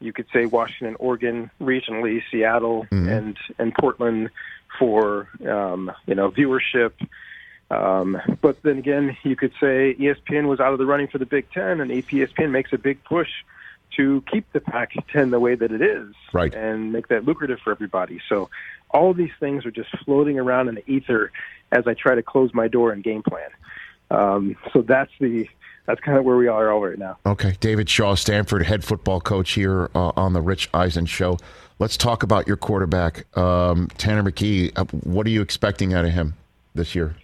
[0.00, 4.30] You could say Washington, Oregon, regionally, Seattle, and and Portland
[4.78, 6.92] for um, you know viewership.
[7.70, 11.26] Um, but then again, you could say ESPN was out of the running for the
[11.26, 13.28] Big Ten, and ESPN makes a big push
[13.98, 16.54] to keep the Pac-10 the way that it is, Right.
[16.54, 18.20] and make that lucrative for everybody.
[18.28, 18.48] So
[18.90, 21.30] all of these things are just floating around in the ether
[21.72, 23.50] as I try to close my door and game plan.
[24.10, 25.46] Um, so that's the
[25.84, 27.16] that's kind of where we are all right now.
[27.24, 31.38] Okay, David Shaw, Stanford head football coach here uh, on the Rich Eisen show.
[31.78, 34.72] Let's talk about your quarterback, um, Tanner McKee.
[34.76, 36.34] Uh, what are you expecting out of him
[36.74, 37.16] this year,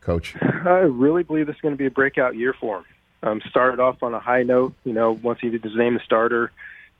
[0.00, 0.34] Coach?
[0.42, 2.84] I really believe this is going to be a breakout year for him.
[3.22, 6.00] Um, started off on a high note, you know, once he did his name the
[6.04, 6.52] starter,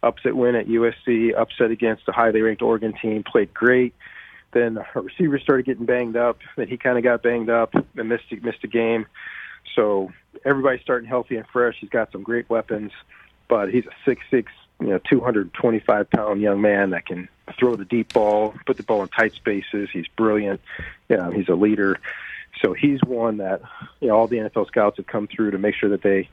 [0.02, 3.94] upset win at USC, upset against a highly ranked Oregon team, played great.
[4.52, 6.38] Then our receivers started getting banged up.
[6.57, 9.07] Then he kind of got banged up and missed missed a game.
[9.74, 10.12] So
[10.44, 11.76] everybody's starting healthy and fresh.
[11.81, 12.92] He's got some great weapons,
[13.48, 14.50] but he's a six six,
[14.81, 17.28] you know, two hundred twenty five pound young man that can
[17.59, 19.90] throw the deep ball, put the ball in tight spaces.
[19.92, 20.61] He's brilliant.
[21.09, 21.98] Yeah, he's a leader.
[22.62, 23.61] So he's one that
[24.01, 26.29] you know all the NFL scouts have come through to make sure that they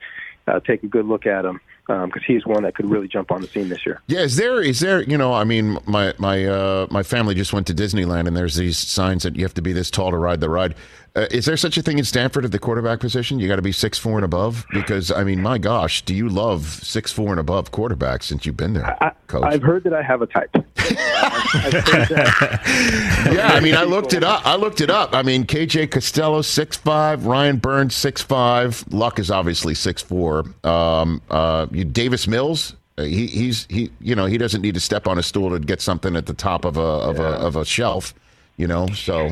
[0.47, 3.41] uh, take a good look at him because he's one that could really jump on
[3.41, 4.01] the scene this year.
[4.07, 7.53] Yeah, is there is there you know I mean my my uh, my family just
[7.53, 10.17] went to Disneyland and there's these signs that you have to be this tall to
[10.17, 10.75] ride the ride.
[11.15, 13.39] Uh, is there such a thing in Stanford at the quarterback position?
[13.39, 16.27] You got to be six four and above because I mean my gosh, do you
[16.27, 19.43] love six four and above quarterbacks since you've been there, Coach?
[19.45, 20.49] I've heard that I have a type.
[20.77, 23.31] I've heard that.
[23.33, 24.45] yeah, I mean, I looked it up.
[24.45, 25.13] I looked it up.
[25.13, 30.43] I mean, KJ Costello six five, Ryan Burns six five, Luck is obviously six four.
[30.65, 35.07] Um, uh, Davis Mills, uh, he, he's he, you know, he doesn't need to step
[35.07, 37.65] on a stool to get something at the top of a of a of a
[37.65, 38.13] shelf,
[38.57, 38.87] you know.
[38.87, 39.31] So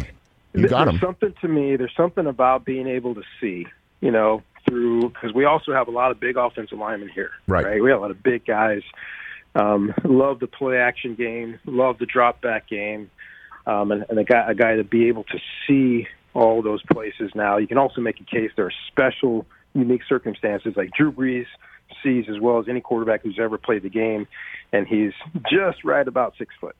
[0.54, 1.02] you got there's him.
[1.02, 1.76] something to me.
[1.76, 3.68] There's something about being able to see,
[4.02, 7.32] you know, through because we also have a lot of big offensive linemen here.
[7.48, 7.82] Right.
[7.82, 8.82] We have a lot of big guys.
[9.56, 11.60] Um, love the play action game.
[11.66, 13.10] Love the drop back game.
[13.66, 17.32] Um, and, and a guy, a guy to be able to see all those places
[17.36, 17.58] now.
[17.58, 21.46] You can also make a case there are special, unique circumstances like Drew Brees
[22.02, 24.28] sees as well as any quarterback who's ever played the game,
[24.72, 25.14] and he's
[25.50, 26.76] just right about six foot.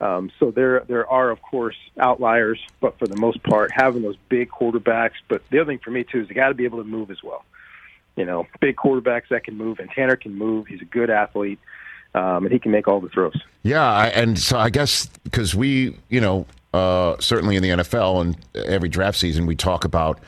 [0.00, 4.16] Um, so there there are of course outliers, but for the most part, having those
[4.28, 5.12] big quarterbacks.
[5.28, 7.10] But the other thing for me too is they got to be able to move
[7.10, 7.44] as well.
[8.16, 10.66] You know, big quarterbacks that can move, and Tanner can move.
[10.66, 11.60] He's a good athlete,
[12.14, 13.40] um, and he can make all the throws.
[13.62, 18.36] Yeah, and so I guess because we, you know, uh, certainly in the NFL and
[18.56, 20.18] every draft season, we talk about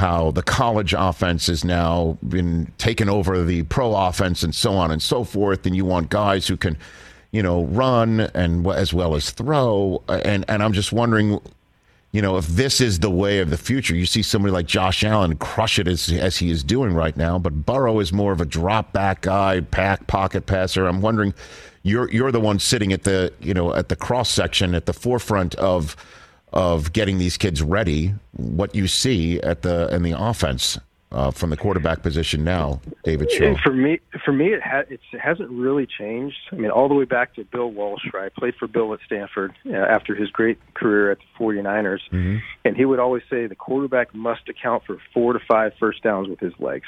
[0.00, 4.90] how the college offense has now been taken over the pro offense and so on
[4.90, 6.76] and so forth, and you want guys who can,
[7.30, 11.40] you know, run and as well as throw, and and I'm just wondering.
[12.12, 15.04] You know, if this is the way of the future, you see somebody like Josh
[15.04, 17.38] Allen crush it as as he is doing right now.
[17.38, 20.88] But Burrow is more of a drop back guy, pack pocket passer.
[20.88, 21.34] I'm wondering,
[21.84, 24.92] you're you're the one sitting at the you know at the cross section at the
[24.92, 25.94] forefront of
[26.52, 28.14] of getting these kids ready.
[28.36, 30.78] What you see at the in the offense
[31.12, 33.56] uh, from the quarterback position now, David Shaw.
[33.62, 36.36] For me, for me, it, ha- it's, it hasn't really changed.
[36.52, 38.32] I mean, all the way back to Bill Walsh, right?
[38.34, 42.00] Played for Bill at Stanford uh, after his great career at the 49ers.
[42.64, 46.28] And he would always say the quarterback must account for four to five first downs
[46.28, 46.86] with his legs.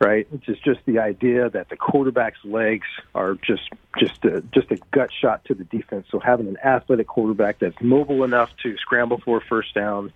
[0.00, 0.26] Right?
[0.32, 4.76] It's just just the idea that the quarterback's legs are just just a, just a
[4.92, 6.06] gut shot to the defense.
[6.10, 10.12] So having an athletic quarterback that's mobile enough to scramble for a first down,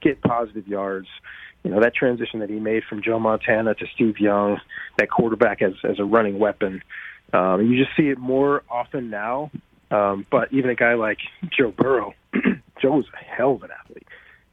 [0.00, 1.08] get positive yards.
[1.64, 4.60] You know that transition that he made from Joe Montana to Steve Young,
[4.98, 6.82] that quarterback as as a running weapon.
[7.32, 9.50] Um, you just see it more often now.
[9.90, 11.18] Um, but even a guy like
[11.56, 12.14] Joe Burrow,
[12.82, 13.85] Joe's a hell of an athlete.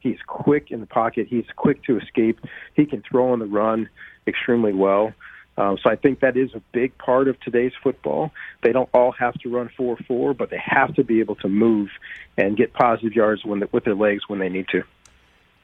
[0.04, 1.28] He's quick in the pocket.
[1.30, 2.38] He's quick to escape.
[2.74, 3.88] He can throw on the run
[4.26, 5.14] extremely well.
[5.56, 8.30] Um, so I think that is a big part of today's football.
[8.62, 11.48] They don't all have to run four four, but they have to be able to
[11.48, 11.88] move
[12.36, 14.82] and get positive yards when with their legs when they need to.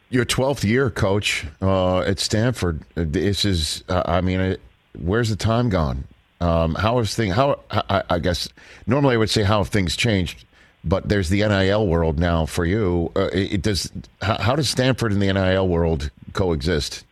[0.09, 2.83] Your twelfth year, coach, uh, at Stanford.
[2.95, 4.61] This is, uh, I mean, it,
[4.99, 6.05] where's the time gone?
[6.41, 7.31] Um, how is thing?
[7.31, 8.49] How I, I, guess
[8.87, 10.47] normally I would say how have things changed,
[10.85, 13.13] but there's the NIL world now for you.
[13.15, 13.91] Uh, it, does.
[14.23, 17.05] How, how, does Stanford and the NIL world coexist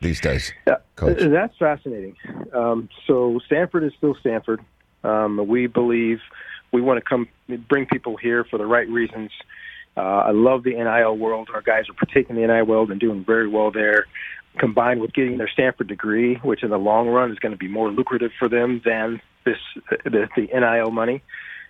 [0.00, 0.52] these days?
[0.66, 1.18] Yeah, Coach?
[1.20, 2.16] that's fascinating.
[2.52, 4.60] Um, so Stanford is still Stanford.
[5.02, 6.20] Um, we believe
[6.72, 7.28] we want to come
[7.68, 9.30] bring people here for the right reasons.
[9.96, 11.48] Uh, I love the NIL world.
[11.54, 14.06] Our guys are partaking in the NIL world and doing very well there
[14.58, 17.68] combined with getting their Stanford degree, which in the long run is going to be
[17.68, 19.58] more lucrative for them than this
[20.04, 21.22] the, the NIL money.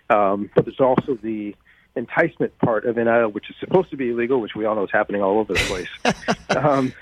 [0.09, 1.55] Um, but there's also the
[1.95, 4.91] enticement part of NIL, which is supposed to be illegal, which we all know is
[4.91, 6.15] happening all over the place.
[6.49, 6.93] um,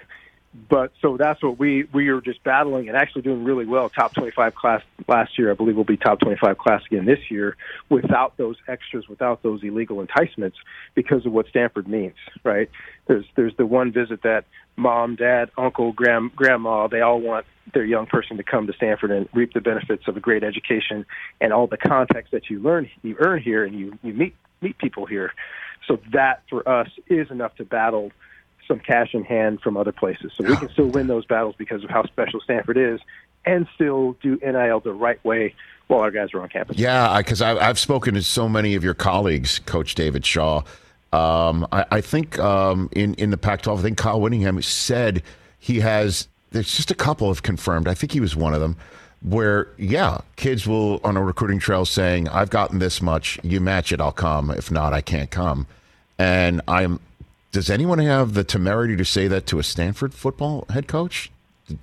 [0.70, 3.90] but so that's what we we are just battling and actually doing really well.
[3.90, 7.58] Top 25 class last year, I believe, will be top 25 class again this year
[7.90, 10.58] without those extras, without those illegal enticements,
[10.94, 12.16] because of what Stanford means.
[12.44, 12.70] Right?
[13.08, 17.86] There's there's the one visit that mom, dad, uncle, grand, grandma, they all want their
[17.86, 21.06] young person to come to Stanford and reap the benefits of a great education
[21.42, 24.78] and all the context that you learn you earn here and you you meet meet
[24.78, 25.34] people here.
[25.88, 28.12] So that for us is enough to battle
[28.68, 30.32] some cash in hand from other places.
[30.36, 33.00] So we can still win those battles because of how special Stanford is
[33.46, 35.54] and still do NIL the right way
[35.88, 36.78] while our guys are on campus.
[36.78, 40.64] Yeah, because I've spoken to so many of your colleagues, Coach David Shaw.
[41.12, 45.22] Um, I, I, think um, in in the Pac-12, I think Kyle Whittingham said
[45.60, 46.28] he has.
[46.52, 47.88] There's just a couple have confirmed.
[47.88, 48.78] I think he was one of them.
[49.22, 53.40] Where yeah, kids will on a recruiting trail saying, "I've gotten this much.
[53.44, 54.50] You match it, I'll come.
[54.50, 55.68] If not, I can't come."
[56.18, 57.00] And I'm.
[57.54, 61.32] Does anyone have the temerity to say that to a Stanford football head coach?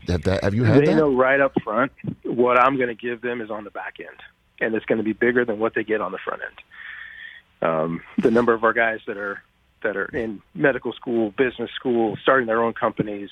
[0.09, 0.97] Have, that, have you had they that?
[0.97, 1.91] know right up front
[2.23, 4.21] what I'm going to give them is on the back end,
[4.61, 6.61] and it's going to be bigger than what they get on the front end
[7.63, 9.43] um, the number of our guys that are
[9.83, 13.31] that are in medical school, business school, starting their own companies,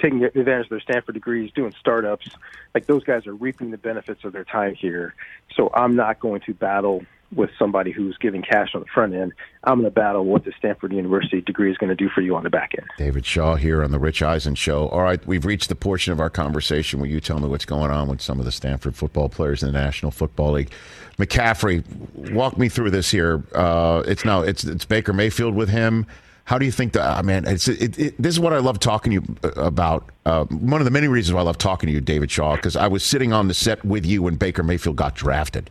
[0.00, 2.30] taking advantage of their Stanford degrees, doing startups.
[2.74, 5.14] Like those guys are reaping the benefits of their time here.
[5.54, 9.32] So I'm not going to battle with somebody who's giving cash on the front end.
[9.64, 12.36] I'm going to battle what the Stanford University degree is going to do for you
[12.36, 12.86] on the back end.
[12.98, 14.88] David Shaw here on the Rich Eisen Show.
[14.88, 17.90] All right, we've reached the portion of our conversation where you tell me what's going
[17.90, 20.70] on with some of the Stanford football players in the National Football League.
[21.18, 21.84] McCaffrey,
[22.32, 23.44] walk me through this here.
[23.54, 26.06] Uh, it's now it's it's Baker Mayfield with him.
[26.44, 27.18] How do you think that?
[27.18, 30.10] I mean, it's it, it, this is what I love talking to you uh, about.
[30.26, 32.76] Uh, one of the many reasons why I love talking to you, David Shaw, because
[32.76, 35.70] I was sitting on the set with you when Baker Mayfield got drafted.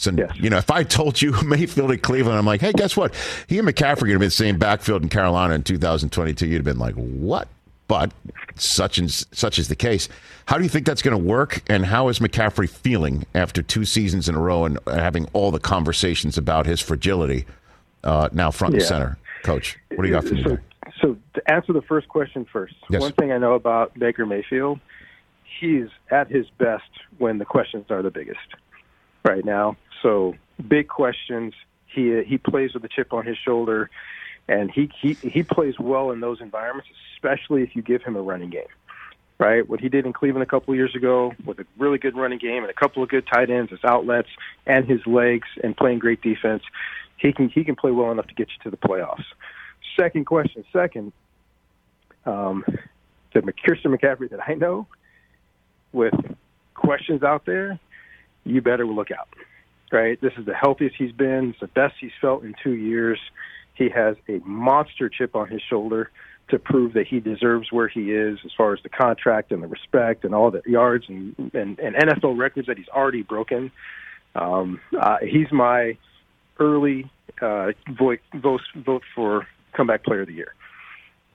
[0.00, 0.30] So, yes.
[0.34, 3.14] you know, if I told you Mayfield at Cleveland, I'm like, hey, guess what?
[3.48, 6.46] He and McCaffrey are going to be the same backfield in Carolina in 2022.
[6.46, 7.48] You'd have been like, what?
[7.86, 8.10] But
[8.54, 10.08] such and such is the case.
[10.46, 11.62] How do you think that's going to work?
[11.68, 15.60] And how is McCaffrey feeling after two seasons in a row and having all the
[15.60, 17.44] conversations about his fragility
[18.02, 19.18] uh, now front and center?
[19.42, 20.44] Coach, what do you got for me?
[20.44, 20.58] So,
[21.02, 23.02] so to answer the first question first, yes.
[23.02, 24.80] one thing I know about Baker Mayfield,
[25.60, 28.38] he's at his best when the questions are the biggest
[29.24, 29.76] right now.
[30.02, 30.34] So
[30.66, 31.54] big questions.
[31.86, 33.90] He he plays with a chip on his shoulder,
[34.48, 38.22] and he he he plays well in those environments, especially if you give him a
[38.22, 38.62] running game.
[39.38, 42.14] Right, what he did in Cleveland a couple of years ago with a really good
[42.14, 44.28] running game and a couple of good tight ends, his outlets,
[44.66, 46.62] and his legs, and playing great defense,
[47.16, 49.24] he can he can play well enough to get you to the playoffs.
[49.98, 51.12] Second question, second,
[52.26, 52.64] um,
[53.32, 54.86] to Christian McCaffrey that I know,
[55.92, 56.14] with
[56.74, 57.78] questions out there,
[58.44, 59.28] you better look out.
[59.90, 60.20] Right?
[60.20, 61.50] This is the healthiest he's been.
[61.50, 63.18] It's the best he's felt in two years.
[63.74, 66.10] He has a monster chip on his shoulder
[66.50, 69.66] to prove that he deserves where he is as far as the contract and the
[69.66, 73.70] respect and all the yards and, and, and NFL records that he's already broken.
[74.34, 75.96] Um, uh, he's my
[76.58, 77.10] early
[77.40, 80.54] uh, vote, vote, for comeback player of the year.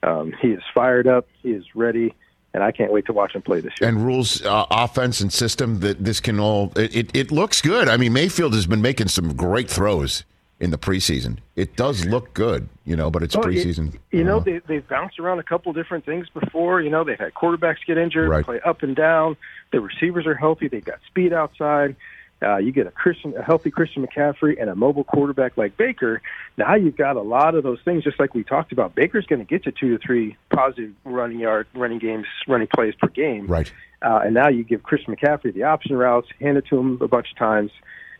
[0.03, 1.27] Um, he is fired up.
[1.41, 2.13] He is ready
[2.55, 3.89] and I can't wait to watch him play this year.
[3.89, 7.87] And rules, uh, offense, and system that this can all it, it, it looks good.
[7.87, 10.23] I mean, Mayfield has been making some great throws
[10.59, 11.37] in the preseason.
[11.57, 13.99] It does look good, you know, but it's Oh, it- preseason.
[14.11, 16.79] You know, Uh, they, they've bounced around a couple different things before.
[16.81, 18.45] You know, they've had quarterbacks get injured, Right.
[18.45, 19.35] play up and down.
[19.71, 20.69] The receivers are healthy.
[20.69, 21.97] They've got speed outside.
[22.41, 26.21] Uh, you get a Christian, a healthy Christian McCaffrey, and a mobile quarterback like Baker.
[26.57, 28.93] Now you've got a lot of those things, just like we talked about.
[28.93, 32.93] Baker's going to get you two to three positive running yard, running games, running plays
[32.95, 33.47] per game.
[33.47, 33.71] Right.
[34.01, 37.07] Uh, and now you give Christian McCaffrey the option routes, hand it to him a
[37.07, 37.71] bunch of times.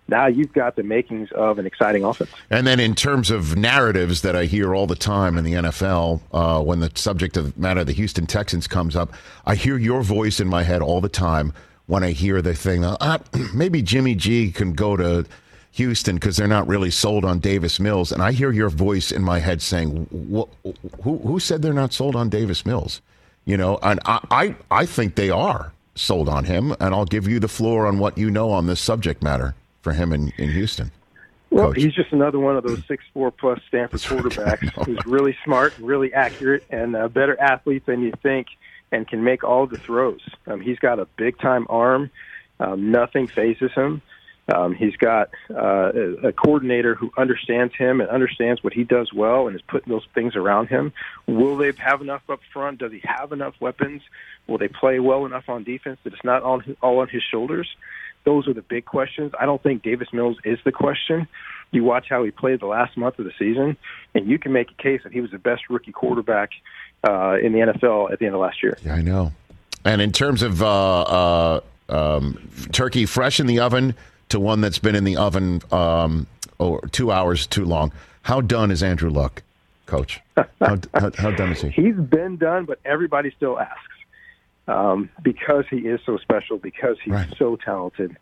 [0.08, 2.30] Now you've got the makings of an exciting offense.
[2.50, 6.22] And then in terms of narratives that I hear all the time in the NFL,
[6.32, 9.12] uh, when the subject of matter of the Houston Texans comes up,
[9.46, 11.54] I hear your voice in my head all the time
[11.88, 13.18] when I hear the thing, uh,
[13.54, 15.26] maybe Jimmy G can go to
[15.72, 18.12] Houston because they're not really sold on Davis Mills.
[18.12, 20.50] And I hear your voice in my head saying, "Wh-
[21.04, 23.02] who, who said they're not sold on Davis Mills?
[23.46, 26.76] You know, and I, I, I think they are sold on him.
[26.80, 29.94] And I'll give you the floor on what you know on this subject matter for
[29.94, 30.92] him in, in Houston.
[31.50, 31.78] Well, Coach.
[31.78, 36.14] he's just another one of those six four plus Stanford quarterbacks who's really smart, really
[36.14, 38.48] accurate, and a better athlete than you think,
[38.96, 40.22] and can make all the throws.
[40.48, 42.10] Um, he's got a big time arm.
[42.60, 44.02] Um, nothing phases him.
[44.54, 45.92] Um, he's got uh,
[46.24, 50.06] a, coordinator who understands him and understands what he does well and is putting those
[50.14, 50.94] things around him.
[51.26, 52.78] Will they have enough up front?
[52.78, 54.04] Does he have enough weapons?
[54.46, 57.68] Will they play well enough on defense that it's not all, all on his shoulders?
[58.24, 59.34] Those are the big questions.
[59.40, 61.28] I don't think Davis Mills is the question.
[61.72, 63.78] You watch how he played the last month of the season,
[64.14, 66.52] and you can make a case that he was the best rookie quarterback
[67.08, 68.78] uh, in the NFL at the end of last year.
[68.84, 69.32] Yeah, I know.
[69.84, 73.96] And in terms of uh, uh, um, turkey fresh in the oven
[74.30, 76.26] to one that's been in the oven um,
[76.60, 77.92] oh, two hours too long,
[78.24, 79.44] how done is Andrew Luck,
[79.86, 80.20] Coach?
[80.36, 80.46] How,
[80.96, 81.70] how, how done is he?
[81.82, 83.82] He's been done, but everybody still asks
[84.68, 88.18] um, because he is so special, because he's so talented.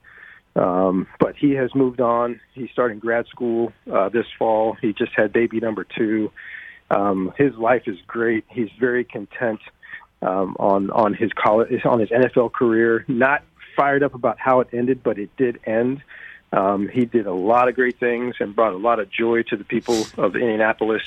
[0.55, 2.39] Um, but he has moved on.
[2.53, 4.77] He's starting grad school uh, this fall.
[4.81, 6.31] He just had baby number two.
[6.93, 8.45] Um, his life is great.
[8.49, 9.59] He's very content
[10.21, 13.03] um, on on his college on his NFL career.
[13.07, 13.43] Not
[13.75, 16.01] fired up about how it ended, but it did end.
[16.51, 19.57] Um, he did a lot of great things and brought a lot of joy to
[19.57, 21.01] the people of Indianapolis.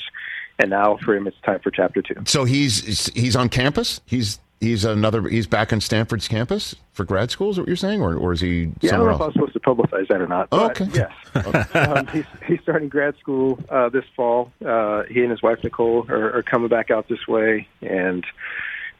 [0.59, 2.15] And now for him, it's time for chapter two.
[2.25, 4.01] So he's he's on campus.
[4.05, 5.27] He's he's another.
[5.27, 7.49] He's back on Stanford's campus for grad school.
[7.49, 9.53] Is what you're saying, or or is he Yeah, I don't know if I'm supposed
[9.53, 10.47] to publicize that or not.
[10.51, 10.87] Oh, okay.
[10.93, 11.11] Yes.
[11.75, 14.51] um, he's, he's starting grad school uh, this fall.
[14.65, 18.25] Uh, he and his wife Nicole are, are coming back out this way, and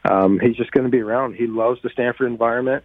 [0.05, 1.35] um, he's just going to be around.
[1.35, 2.83] He loves the Stanford environment,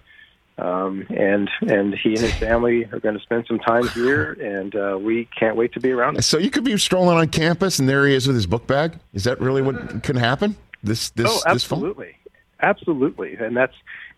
[0.59, 4.75] um, and and he and his family are going to spend some time here, and
[4.75, 6.23] uh, we can't wait to be around him.
[6.23, 8.95] So you could be strolling on campus, and there he is with his book bag.
[9.13, 10.57] Is that really what can happen?
[10.83, 11.95] This this oh, this fall?
[12.63, 13.75] Absolutely, and that's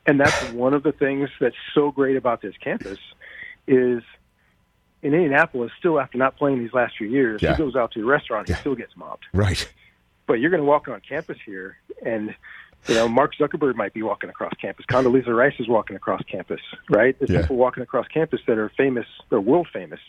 [0.06, 2.98] and that's one of the things that's so great about this campus
[3.66, 4.02] is
[5.02, 5.72] in Indianapolis.
[5.78, 7.52] Still, after not playing these last few years, Yeah.
[7.52, 9.24] he goes out to a restaurant, he still gets mobbed.
[9.32, 9.66] Right.
[10.26, 12.34] But you're going to walk on campus here, and
[12.88, 14.84] you know Mark Zuckerberg might be walking across campus.
[14.86, 17.18] Condoleezza Rice is walking across campus, right?
[17.18, 17.40] There's Yeah.
[17.42, 20.00] people walking across campus that are famous, or world famous.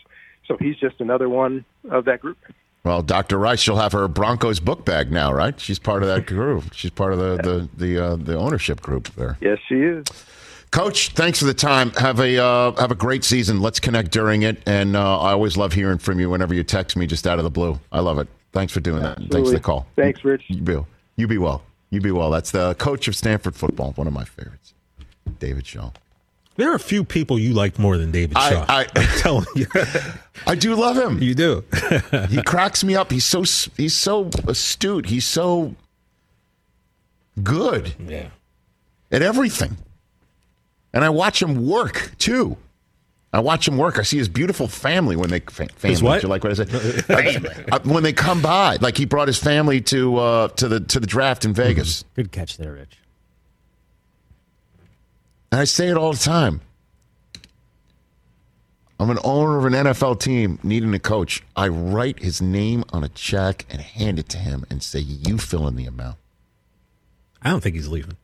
[0.46, 2.38] So he's just another one of that group.
[2.86, 3.36] Well, Dr.
[3.36, 5.58] Rice, she'll have her Broncos book bag now, right?
[5.58, 6.72] She's part of that group.
[6.72, 9.36] She's part of the the the, uh, the ownership group there.
[9.40, 10.04] Yes, she is.
[10.70, 11.90] Coach, thanks for the time.
[11.94, 13.60] Have a uh, have a great season.
[13.60, 16.96] Let's connect during it, and uh, I always love hearing from you whenever you text
[16.96, 17.80] me just out of the blue.
[17.90, 18.28] I love it.
[18.52, 19.18] Thanks for doing that.
[19.18, 19.88] Thanks for the call.
[19.96, 20.44] Thanks, Rich.
[20.46, 20.78] You be,
[21.16, 21.62] you be well.
[21.90, 22.30] You be well.
[22.30, 24.74] That's the coach of Stanford football, one of my favorites,
[25.40, 25.90] David Shaw.
[26.56, 28.64] There are a few people you like more than David I- Shaw.
[28.68, 29.66] I- I'm telling you.
[30.46, 31.22] I do love him.
[31.22, 31.64] You do.
[32.28, 33.10] he cracks me up.
[33.10, 33.42] He's so
[33.76, 35.06] he's so astute.
[35.06, 35.74] He's so
[37.42, 37.94] good.
[38.06, 38.28] Yeah.
[39.10, 39.76] At everything.
[40.92, 42.56] And I watch him work too.
[43.32, 43.98] I watch him work.
[43.98, 45.72] I see his beautiful family when they family.
[45.82, 46.22] His what?
[46.22, 46.70] You like what I said?
[47.72, 51.00] Uh, when they come by, like he brought his family to uh, to the to
[51.00, 52.04] the draft in Vegas.
[52.14, 52.96] Good catch there, Rich.
[55.52, 56.60] And I say it all the time.
[58.98, 61.42] I'm an owner of an NFL team needing a coach.
[61.54, 65.36] I write his name on a check and hand it to him and say, "You
[65.38, 66.16] fill in the amount."
[67.42, 68.16] I don't think he's leaving.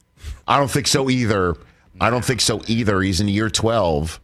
[0.48, 1.56] I don't think so either.
[2.00, 3.02] I don't think so either.
[3.02, 4.18] He's in year 12.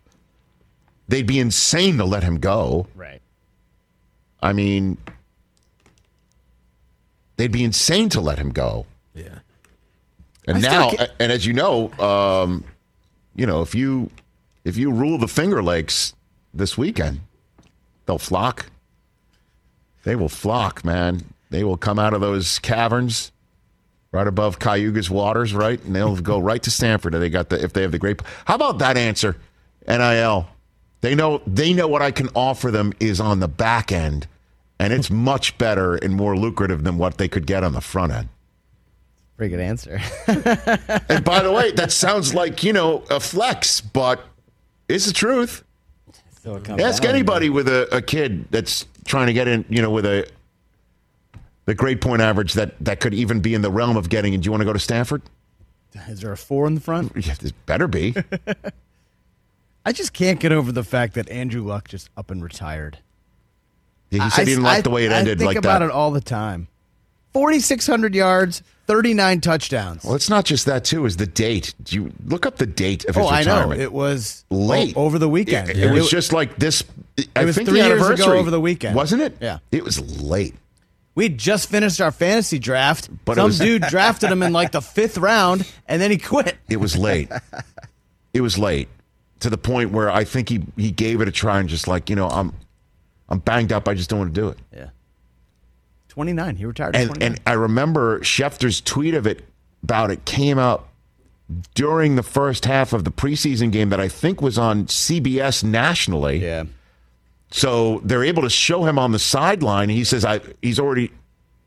[1.06, 2.86] They'd be insane to let him go.
[2.94, 3.20] Right.
[4.40, 4.98] I mean,
[7.36, 8.86] they'd be insane to let him go.
[9.14, 9.38] Yeah.
[10.46, 12.64] And I now, and as you know, um,
[13.38, 14.10] you know, if you
[14.64, 16.12] if you rule the Finger Lakes
[16.52, 17.20] this weekend,
[18.04, 18.66] they'll flock.
[20.02, 21.24] They will flock, man.
[21.50, 23.30] They will come out of those caverns
[24.10, 25.82] right above Cayuga's waters, right?
[25.84, 27.14] And they'll go right to Stanford.
[27.14, 28.20] They got the if they have the great.
[28.44, 29.36] How about that answer?
[29.86, 30.48] NIL.
[31.00, 34.26] They know they know what I can offer them is on the back end
[34.80, 38.12] and it's much better and more lucrative than what they could get on the front
[38.12, 38.28] end.
[39.38, 40.00] Pretty good answer.
[41.08, 44.26] And by the way, that sounds like you know a flex, but
[44.88, 45.64] it's the truth.
[46.42, 49.64] So it comes Ask down anybody with a, a kid that's trying to get in,
[49.68, 50.28] you know, with a
[51.66, 54.34] the grade point average that that could even be in the realm of getting.
[54.34, 54.40] In.
[54.40, 55.22] Do you want to go to Stanford?
[56.08, 57.12] Is there a four in the front?
[57.26, 58.14] Yeah, there better be.
[59.86, 62.98] I just can't get over the fact that Andrew Luck just up and retired.
[64.10, 65.86] Yeah, he said he didn't like the way it ended I think like about that.
[65.86, 66.68] it all the time.
[67.32, 70.04] 4,600 yards, 39 touchdowns.
[70.04, 71.04] Well, it's not just that too.
[71.06, 71.74] Is the date?
[71.82, 73.54] Do you look up the date of his Oh, I know.
[73.54, 73.80] retirement?
[73.82, 75.70] It was late o- over the weekend.
[75.70, 76.82] It, it was just like this.
[77.36, 78.94] I It was think three the years ago over the weekend.
[78.96, 79.36] wasn't it?
[79.40, 79.58] Yeah.
[79.72, 80.54] it was late.
[81.14, 83.08] We just finished our fantasy draft.
[83.24, 86.56] But Some was- dude drafted him in like the fifth round, and then he quit.
[86.70, 87.28] It was late.
[88.32, 88.88] it was late
[89.40, 92.08] to the point where I think he he gave it a try and just like
[92.08, 92.52] you know I'm
[93.28, 93.88] I'm banged up.
[93.88, 94.58] I just don't want to do it.
[94.74, 94.88] Yeah.
[96.18, 96.56] 29.
[96.56, 97.32] He retired at And 29.
[97.32, 99.44] and I remember Schefter's tweet of it
[99.84, 100.88] about it came out
[101.76, 106.38] during the first half of the preseason game that I think was on CBS nationally.
[106.38, 106.64] Yeah.
[107.52, 109.90] So they're able to show him on the sideline.
[109.90, 111.12] He says I he's already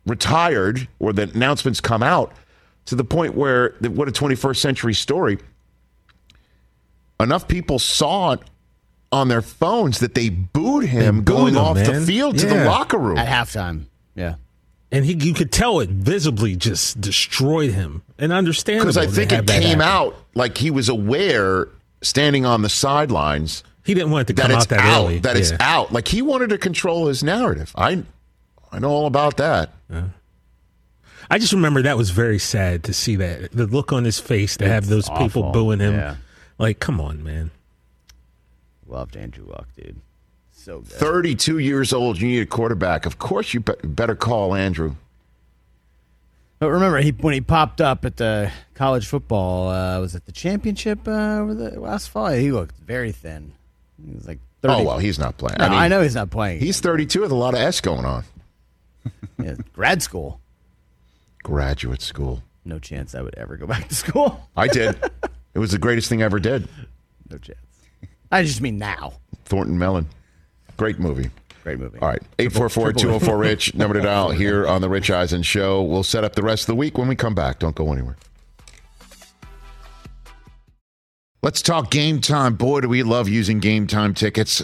[0.06, 2.34] retired, or the announcements come out
[2.88, 5.38] to the point where what a 21st century story.
[7.22, 8.42] Enough people saw it
[9.14, 12.06] on their phones that they booed him booed going him, off the man.
[12.06, 13.18] field to the locker room.
[13.18, 13.86] At halftime.
[14.14, 14.36] Yeah.
[14.92, 18.04] And he, you could tell it visibly just destroyed him.
[18.18, 18.92] And understandable.
[18.92, 19.82] Because I think it came happen.
[19.82, 21.70] out like he was aware,
[22.02, 25.04] standing on the sidelines, He didn't want it to that come it's out that out.
[25.06, 25.20] early.
[25.20, 25.94] That it's out.
[25.94, 27.72] Like he wanted to control his narrative.
[27.76, 28.04] I,
[28.72, 29.72] I know all about that.
[31.30, 34.58] I just remember that was very sad to see that the look on his face
[34.58, 35.94] to have those people booing him.
[35.94, 36.16] Yeah.
[36.58, 37.52] Like, come on, man.
[38.86, 40.02] Loved Andrew Luck, dude.
[40.64, 40.92] So good.
[40.92, 42.22] 32 years old.
[42.22, 43.08] You need a quarterback.
[43.08, 44.96] Of course, you be- better call Andrew.
[46.60, 50.32] But remember, he when he popped up at the college football, uh, was it the
[50.32, 52.28] championship uh, over the last fall?
[52.28, 53.54] He looked very thin.
[54.06, 54.74] He was like 30.
[54.76, 55.58] Oh well, he's not playing.
[55.58, 56.60] No, I, know he's not playing.
[56.60, 58.24] He's 32 with a lot of S going on.
[59.42, 60.40] Yeah, grad school.
[61.42, 62.44] Graduate school.
[62.64, 64.48] No chance I would ever go back to school.
[64.56, 65.02] I did.
[65.56, 66.68] it was the greatest thing I ever did.
[67.28, 67.58] No chance.
[68.32, 69.14] I just mean now.
[69.46, 70.08] Thornton Melon.
[70.82, 71.30] Great movie.
[71.62, 72.00] Great movie.
[72.00, 72.24] All right.
[72.40, 75.84] 844 Rich, number to dial here on The Rich Eisen Show.
[75.84, 77.60] We'll set up the rest of the week when we come back.
[77.60, 78.18] Don't go anywhere.
[81.44, 82.56] Let's talk game time.
[82.56, 84.64] Boy, do we love using game time tickets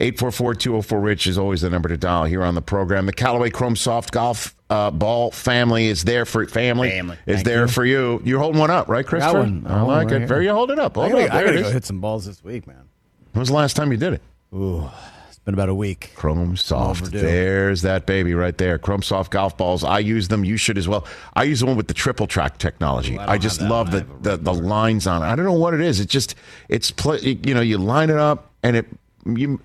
[0.00, 3.06] 844-204-RICH is always the number to dial here on the program.
[3.06, 6.90] The Callaway Chrome Soft Golf uh, Ball family is there for family.
[6.90, 7.16] Family.
[7.26, 7.68] is Thank there you.
[7.68, 8.22] for you.
[8.24, 9.40] You're holding one up, right, Christopher?
[9.40, 9.66] one.
[9.66, 10.18] I like right it.
[10.20, 10.28] here.
[10.28, 10.96] Very you hold it up.
[10.96, 11.34] I Hold gotta, it up.
[11.34, 12.88] I gotta go hit some balls this week, man.
[13.32, 14.22] When was the last time you did it?
[14.54, 14.88] Ooh,
[15.28, 16.12] it's been about a week.
[16.14, 17.02] Chrome Soft.
[17.02, 17.18] Overdue.
[17.20, 18.78] There's that baby right there.
[18.78, 19.84] Chrome Soft golf balls.
[19.84, 20.44] I use them.
[20.44, 21.06] You should as well.
[21.34, 23.16] I use the one with the triple track technology.
[23.16, 25.26] Ooh, I I, just love the, the, the lines on it.
[25.26, 26.00] I don't know what it is.
[26.00, 26.34] It just
[26.68, 28.86] it's pl- you know you line it up and it
[29.26, 29.60] you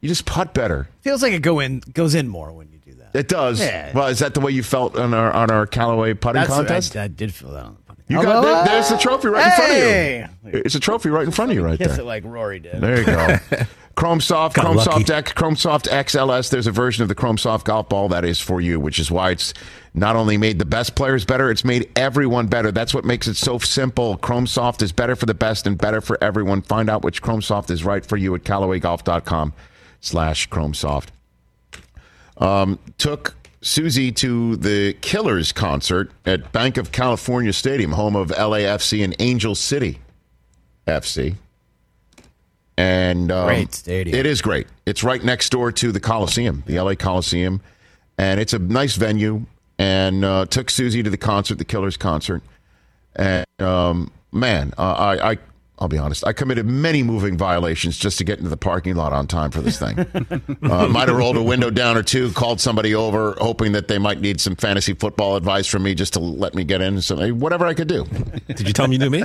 [0.00, 0.88] you just putt better.
[1.00, 3.14] Feels like it go in goes in more when you do that.
[3.14, 3.60] It does.
[3.60, 3.92] Yeah.
[3.92, 6.96] Well, is that the way you felt on our on our Callaway putting That's contest?
[6.96, 7.76] I, I did feel that on
[8.08, 8.16] the putting.
[8.16, 10.60] you got Although, there, there's the trophy right in front of you.
[10.64, 12.00] It's a trophy right in front of you right Kiss there.
[12.00, 12.80] it like Rory did.
[12.80, 13.36] There you go.
[13.96, 14.90] Chrome Soft, Got Chrome lucky.
[14.90, 16.50] Soft X, Chrome Soft XLS.
[16.50, 19.10] There's a version of the Chrome Soft golf ball that is for you, which is
[19.10, 19.54] why it's
[19.94, 22.70] not only made the best players better, it's made everyone better.
[22.70, 24.18] That's what makes it so simple.
[24.18, 26.60] Chrome Soft is better for the best and better for everyone.
[26.60, 29.54] Find out which Chrome Soft is right for you at CallawayGolf.com
[30.02, 31.10] slash Chrome Soft.
[32.36, 33.34] Um, took
[33.66, 39.56] Susie to the Killers concert at Banc of California Stadium, home of LAFC and Angel
[39.56, 39.98] City
[40.86, 41.34] FC.
[42.78, 44.16] And um, Great stadium.
[44.16, 44.68] It is great.
[44.86, 47.60] It's right next door to the Coliseum, the LA Coliseum,
[48.18, 49.46] and it's a nice venue.
[49.78, 52.42] And uh, took Susie to the concert, the Killers concert,
[53.14, 55.38] and um, man, uh, I, I
[55.78, 59.12] I'll be honest, I committed many moving violations just to get into the parking lot
[59.12, 59.98] on time for this thing.
[60.62, 63.98] uh, might have rolled a window down or two, called somebody over, hoping that they
[63.98, 67.02] might need some fantasy football advice from me just to let me get in.
[67.02, 68.04] So whatever I could do.
[68.46, 69.24] Did you tell them you knew me?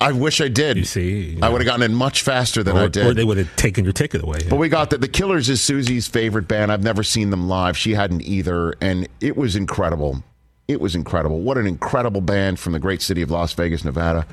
[0.00, 0.78] I wish I did.
[0.78, 3.06] You see, I would have gotten in much faster than or, I did.
[3.06, 4.38] or they would have taken your ticket away.
[4.48, 5.02] But we got that.
[5.02, 6.72] The Killers is Susie's favorite band.
[6.72, 7.76] I've never seen them live.
[7.76, 8.74] She hadn't either.
[8.80, 10.22] And it was incredible.
[10.68, 11.40] It was incredible.
[11.40, 14.26] What an incredible band from the great city of Las Vegas, Nevada.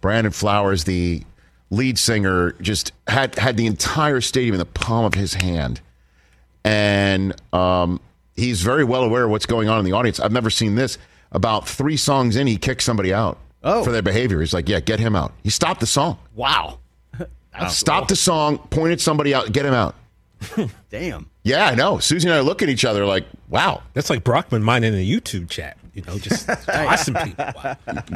[0.00, 1.22] Brandon Flowers, the
[1.70, 5.80] lead singer, just had, had the entire stadium in the palm of his hand.
[6.64, 8.00] And um,
[8.36, 10.20] he's very well aware of what's going on in the audience.
[10.20, 10.98] I've never seen this.
[11.32, 13.82] About three songs in, he kicked somebody out Oh.
[13.84, 14.40] for their behavior.
[14.40, 15.32] He's like, yeah, get him out.
[15.42, 16.18] He stopped the song.
[16.34, 16.78] Wow.
[17.70, 19.96] Stopped the song, pointed somebody out, get him out.
[20.90, 21.28] Damn.
[21.42, 21.98] Yeah, I know.
[21.98, 23.82] Susie and I look at each other like, wow.
[23.94, 25.76] That's like Brockman minding a YouTube chat.
[25.98, 27.44] You know, just tossing people.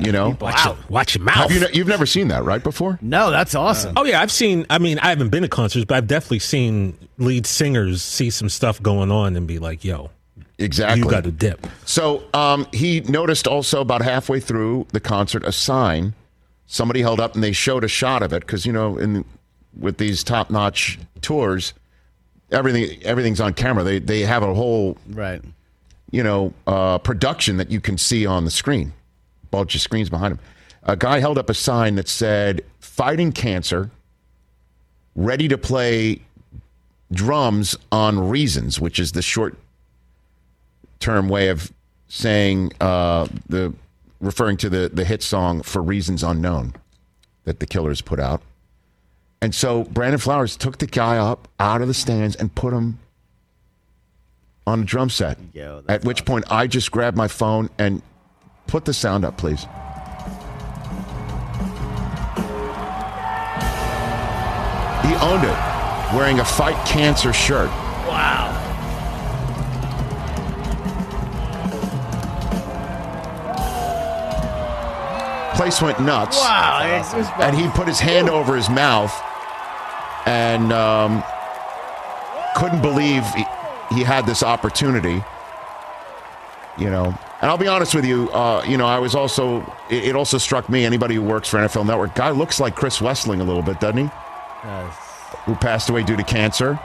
[0.01, 1.35] You know, Watch, your, watch your mouth.
[1.37, 2.63] Have you ne- you've never seen that, right?
[2.63, 2.99] Before?
[3.03, 3.95] No, that's awesome.
[3.97, 4.67] Oh yeah, I've seen.
[4.71, 8.49] I mean, I haven't been to concerts, but I've definitely seen lead singers see some
[8.49, 10.11] stuff going on and be like, "Yo,
[10.59, 11.01] Exactly.
[11.03, 15.53] you got to dip." So um, he noticed also about halfway through the concert a
[15.53, 16.15] sign
[16.67, 19.25] somebody held up, and they showed a shot of it because you know, in
[19.79, 21.73] with these top notch tours,
[22.51, 23.83] everything everything's on camera.
[23.85, 25.43] They they have a whole Right.
[26.13, 28.93] You know, uh, production that you can see on the screen,
[29.51, 30.39] bunch of screens behind him.
[30.85, 33.91] A guy held up a sign that said, fighting cancer,
[35.17, 36.21] ready to play
[37.11, 39.57] drums on Reasons, which is the short
[41.01, 41.73] term way of
[42.09, 43.73] saying uh, the
[44.21, 46.75] referring to the, the hit song For Reasons Unknown
[47.45, 48.41] that the Killers put out.
[49.41, 53.01] And so Brandon Flowers took the guy up out of the stands and put him
[54.67, 55.39] on a drum set.
[55.53, 58.03] Yo, At which point I just grabbed my phone and
[58.67, 59.67] put the sound up, please.
[65.03, 67.69] He owned it, wearing a Fight Cancer shirt.
[68.07, 68.51] Wow.
[75.55, 76.39] Place went nuts.
[76.39, 77.03] Wow.
[77.15, 79.13] it's and he put his hand over his mouth
[80.27, 81.23] and um,
[82.57, 83.45] couldn't believe he,
[83.93, 85.23] he had this opportunity.
[86.79, 88.31] You know, and I'll be honest with you.
[88.31, 89.61] Uh, you know, I was also.
[89.91, 90.85] It, it also struck me.
[90.85, 93.99] Anybody who works for NFL Network, guy looks like Chris Wesseling a little bit, doesn't
[93.99, 94.11] he?
[95.45, 96.79] Who passed away due to cancer,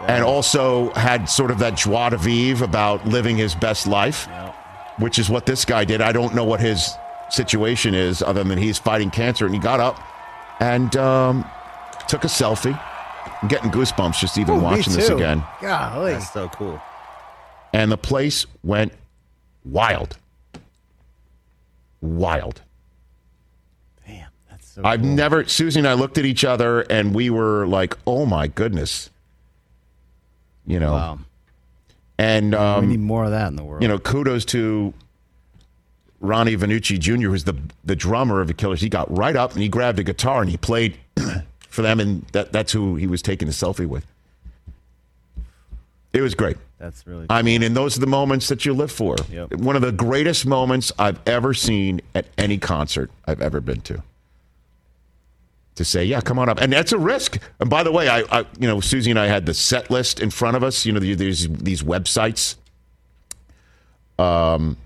[0.00, 4.28] and also had sort of that joie de vivre about living his best life,
[4.98, 6.00] which is what this guy did.
[6.02, 6.94] I don't know what his
[7.30, 9.98] situation is, other than he's fighting cancer, and he got up
[10.60, 11.44] and um,
[12.08, 12.78] took a selfie.
[13.42, 15.42] I'm getting goosebumps just even Ooh, watching this again.
[15.60, 16.12] Golly.
[16.12, 16.80] That's so cool.
[17.72, 18.92] And the place went
[19.64, 20.16] wild.
[22.00, 22.62] Wild.
[24.06, 25.10] Damn, that's so I've cool.
[25.10, 29.10] never, Susie and I looked at each other and we were like, oh my goodness.
[30.64, 30.92] You know.
[30.92, 31.18] Wow.
[32.18, 33.82] And, we um, need more of that in the world.
[33.82, 34.94] you know, kudos to
[36.20, 38.80] Ronnie Vannucci Jr., who's the the drummer of the Killers.
[38.80, 40.96] He got right up and he grabbed a guitar and he played
[41.72, 44.06] for them, and that that's who he was taking a selfie with.
[46.12, 46.58] It was great.
[46.78, 47.26] That's really.
[47.30, 49.16] I mean, and those are the moments that you live for.
[49.30, 49.54] Yep.
[49.54, 54.02] One of the greatest moments I've ever seen at any concert I've ever been to.
[55.76, 57.38] To say, yeah, come on up, and that's a risk.
[57.58, 60.20] And by the way, I, I you know, Susie and I had the set list
[60.20, 60.84] in front of us.
[60.84, 62.56] You know, there's these websites,
[64.18, 64.76] um,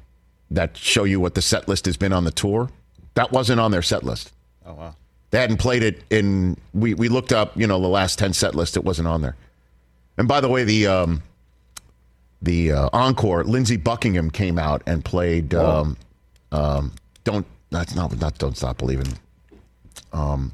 [0.52, 2.70] that show you what the set list has been on the tour.
[3.14, 4.32] That wasn't on their set list.
[4.64, 4.94] Oh wow.
[5.30, 6.56] They hadn't played it in.
[6.72, 8.76] We we looked up, you know, the last ten set list.
[8.76, 9.36] It wasn't on there.
[10.18, 11.22] And by the way, the um,
[12.42, 15.54] the uh, encore, Lindsey Buckingham came out and played.
[15.54, 15.96] Um,
[16.52, 16.92] um,
[17.24, 19.18] don't that's not not don't stop believing.
[20.12, 20.52] Um,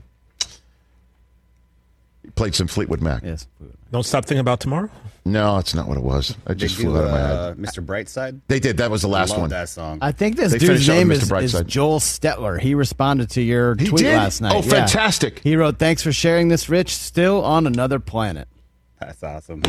[2.35, 3.23] played some Fleetwood Mac.
[3.25, 3.47] Yes.
[3.91, 4.89] Don't stop thinking about tomorrow.
[5.25, 6.35] No, that's not what it was.
[6.47, 7.59] I just They flew do, out of my uh, head.
[7.59, 7.85] Mr.
[7.85, 8.41] Brightside.
[8.49, 8.79] They did.
[8.79, 9.51] That was the last Love one.
[9.51, 9.99] that song.
[10.01, 11.43] I think this They dude's finished up with name Mr.
[11.43, 11.67] is, is Brightside.
[11.67, 12.59] Joel Stetler.
[12.61, 14.17] He responded to your He tweet did?
[14.17, 14.53] last night.
[14.55, 14.71] Oh, Yeah.
[14.87, 15.41] fantastic.
[15.41, 16.95] He wrote, "Thanks for sharing this, Rich.
[16.97, 18.49] Still on another planet."
[18.99, 19.63] That's awesome.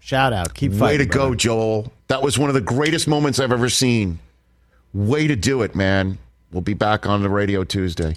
[0.00, 0.54] Shout out.
[0.54, 0.80] Keep fighting.
[0.80, 1.08] Way fighting.
[1.08, 1.34] to go.
[1.34, 1.92] Joel.
[2.08, 4.18] That was one of the greatest moments I've ever seen.
[4.94, 6.18] Way to do it, man.
[6.52, 8.16] We'll be back on the radio Tuesday.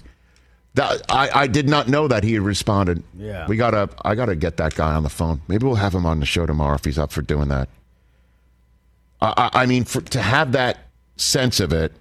[0.74, 3.02] That I, I did not know that he had responded.
[3.16, 3.46] Yeah.
[3.46, 5.40] We gotta I gotta get that guy on the phone.
[5.48, 7.68] Maybe we'll have him on the show tomorrow if he's up for doing that.
[9.20, 10.78] I, I, I mean for, to have that
[11.16, 11.92] sense of it.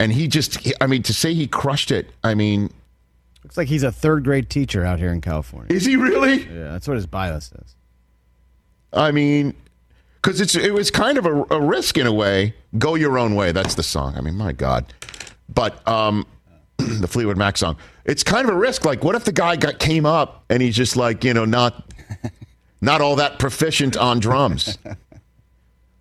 [0.00, 2.70] And he just I mean to say he crushed it, I mean
[3.44, 5.72] Looks like he's a third grade teacher out here in California.
[5.72, 6.44] Is he really?
[6.44, 7.76] Yeah, that's what his bio says.
[8.90, 9.54] I mean,
[10.24, 12.54] because it's it was kind of a, a risk in a way.
[12.78, 13.52] Go your own way.
[13.52, 14.14] That's the song.
[14.16, 14.90] I mean, my God.
[15.52, 16.26] But um,
[16.78, 17.76] the Fleetwood Mac song.
[18.06, 18.86] It's kind of a risk.
[18.86, 21.92] Like, what if the guy got came up and he's just like you know not
[22.80, 24.78] not all that proficient on drums.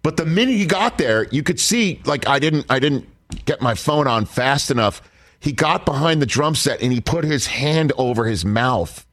[0.04, 3.08] But the minute he got there, you could see like I didn't I didn't
[3.44, 5.02] get my phone on fast enough.
[5.42, 9.06] He got behind the drum set and he put his hand over his mouth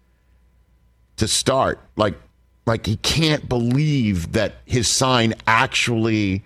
[1.16, 1.80] to start.
[1.96, 2.14] Like
[2.66, 6.44] like he can't believe that his sign actually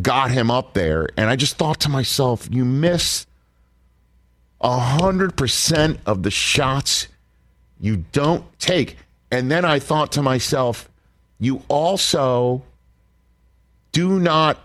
[0.00, 1.08] got him up there.
[1.16, 3.26] And I just thought to myself, you miss
[4.60, 7.08] a hundred percent of the shots
[7.80, 8.96] you don't take.
[9.30, 10.88] And then I thought to myself,
[11.38, 12.62] you also
[13.92, 14.58] do not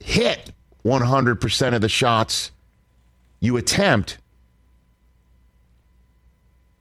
[0.00, 0.52] hit
[0.84, 2.52] 100% of the shots
[3.40, 4.18] you attempt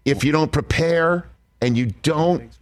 [0.04, 1.28] if you don't prepare
[1.66, 2.56] and you don't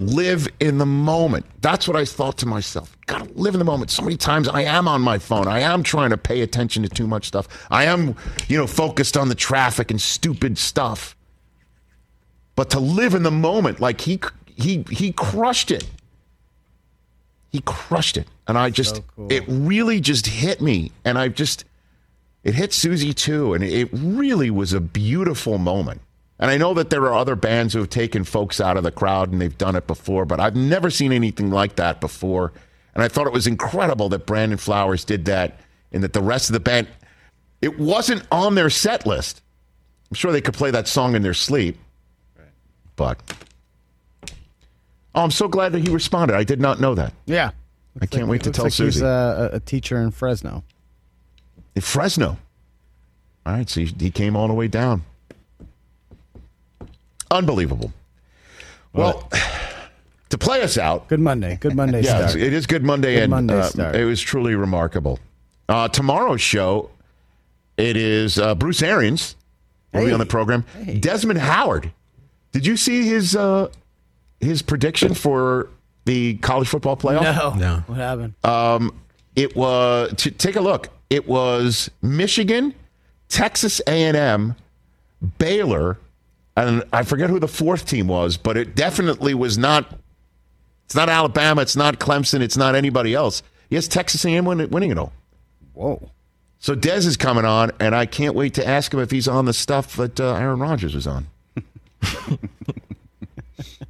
[0.00, 1.46] live in the moment.
[1.60, 2.96] That's what I thought to myself.
[3.06, 3.92] Gotta live in the moment.
[3.92, 5.46] So many times I am on my phone.
[5.46, 7.46] I am trying to pay attention to too much stuff.
[7.70, 8.16] I am,
[8.48, 11.14] you know, focused on the traffic and stupid stuff.
[12.56, 15.88] But to live in the moment, like he he he crushed it.
[17.52, 18.26] He crushed it.
[18.48, 20.90] And I just it really just hit me.
[21.04, 21.64] And I just
[22.42, 23.54] it hit Susie too.
[23.54, 26.00] And it really was a beautiful moment.
[26.38, 28.90] And I know that there are other bands who have taken folks out of the
[28.90, 32.52] crowd and they've done it before, but I've never seen anything like that before.
[32.94, 35.58] And I thought it was incredible that Brandon Flowers did that
[35.92, 36.88] and that the rest of the band,
[37.62, 39.42] it wasn't on their set list.
[40.10, 41.78] I'm sure they could play that song in their sleep.
[42.96, 43.18] But,
[45.14, 46.36] oh, I'm so glad that he responded.
[46.36, 47.12] I did not know that.
[47.26, 47.50] Yeah.
[48.00, 49.00] I can't wait to tell like Susie.
[49.00, 50.64] He's uh, a, a teacher in Fresno.
[51.74, 52.38] In Fresno.
[53.44, 55.02] All right, so he, he came all the way down.
[57.30, 57.92] Unbelievable.
[58.92, 59.28] Well,
[60.30, 61.08] to play us out.
[61.08, 61.56] Good Monday.
[61.60, 62.42] Good Monday Yes, start.
[62.42, 63.96] it is Good Monday, Good and Monday uh, start.
[63.96, 65.18] it was truly remarkable.
[65.68, 66.90] Uh, tomorrow's show,
[67.76, 69.36] it is uh, Bruce Arians
[69.92, 70.64] will be on the program.
[71.00, 71.90] Desmond Howard.
[72.52, 73.68] Did you see his uh,
[74.40, 75.68] his prediction for
[76.04, 77.22] the college football playoff?
[77.22, 77.54] No.
[77.54, 77.76] No.
[77.86, 78.34] What happened?
[78.44, 78.94] Um,
[79.34, 80.88] it was t- take a look.
[81.10, 82.74] It was Michigan,
[83.28, 84.54] Texas A&M,
[85.38, 85.98] Baylor,
[86.56, 89.98] and I forget who the fourth team was, but it definitely was not.
[90.86, 91.62] It's not Alabama.
[91.62, 92.40] It's not Clemson.
[92.40, 93.42] It's not anybody else.
[93.68, 95.12] Yes, Texas A&M win- winning it all.
[95.74, 96.10] Whoa.
[96.58, 99.44] So Dez is coming on, and I can't wait to ask him if he's on
[99.44, 101.26] the stuff that uh, Aaron Rodgers was on.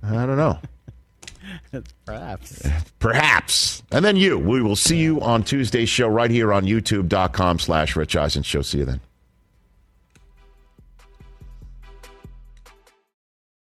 [0.02, 0.58] I don't know.
[2.04, 2.68] Perhaps.
[2.98, 3.82] Perhaps.
[3.92, 4.38] And then you.
[4.38, 8.62] We will see you on Tuesday's show right here on youtube.com slash Rich Eisen Show.
[8.62, 9.00] See you then.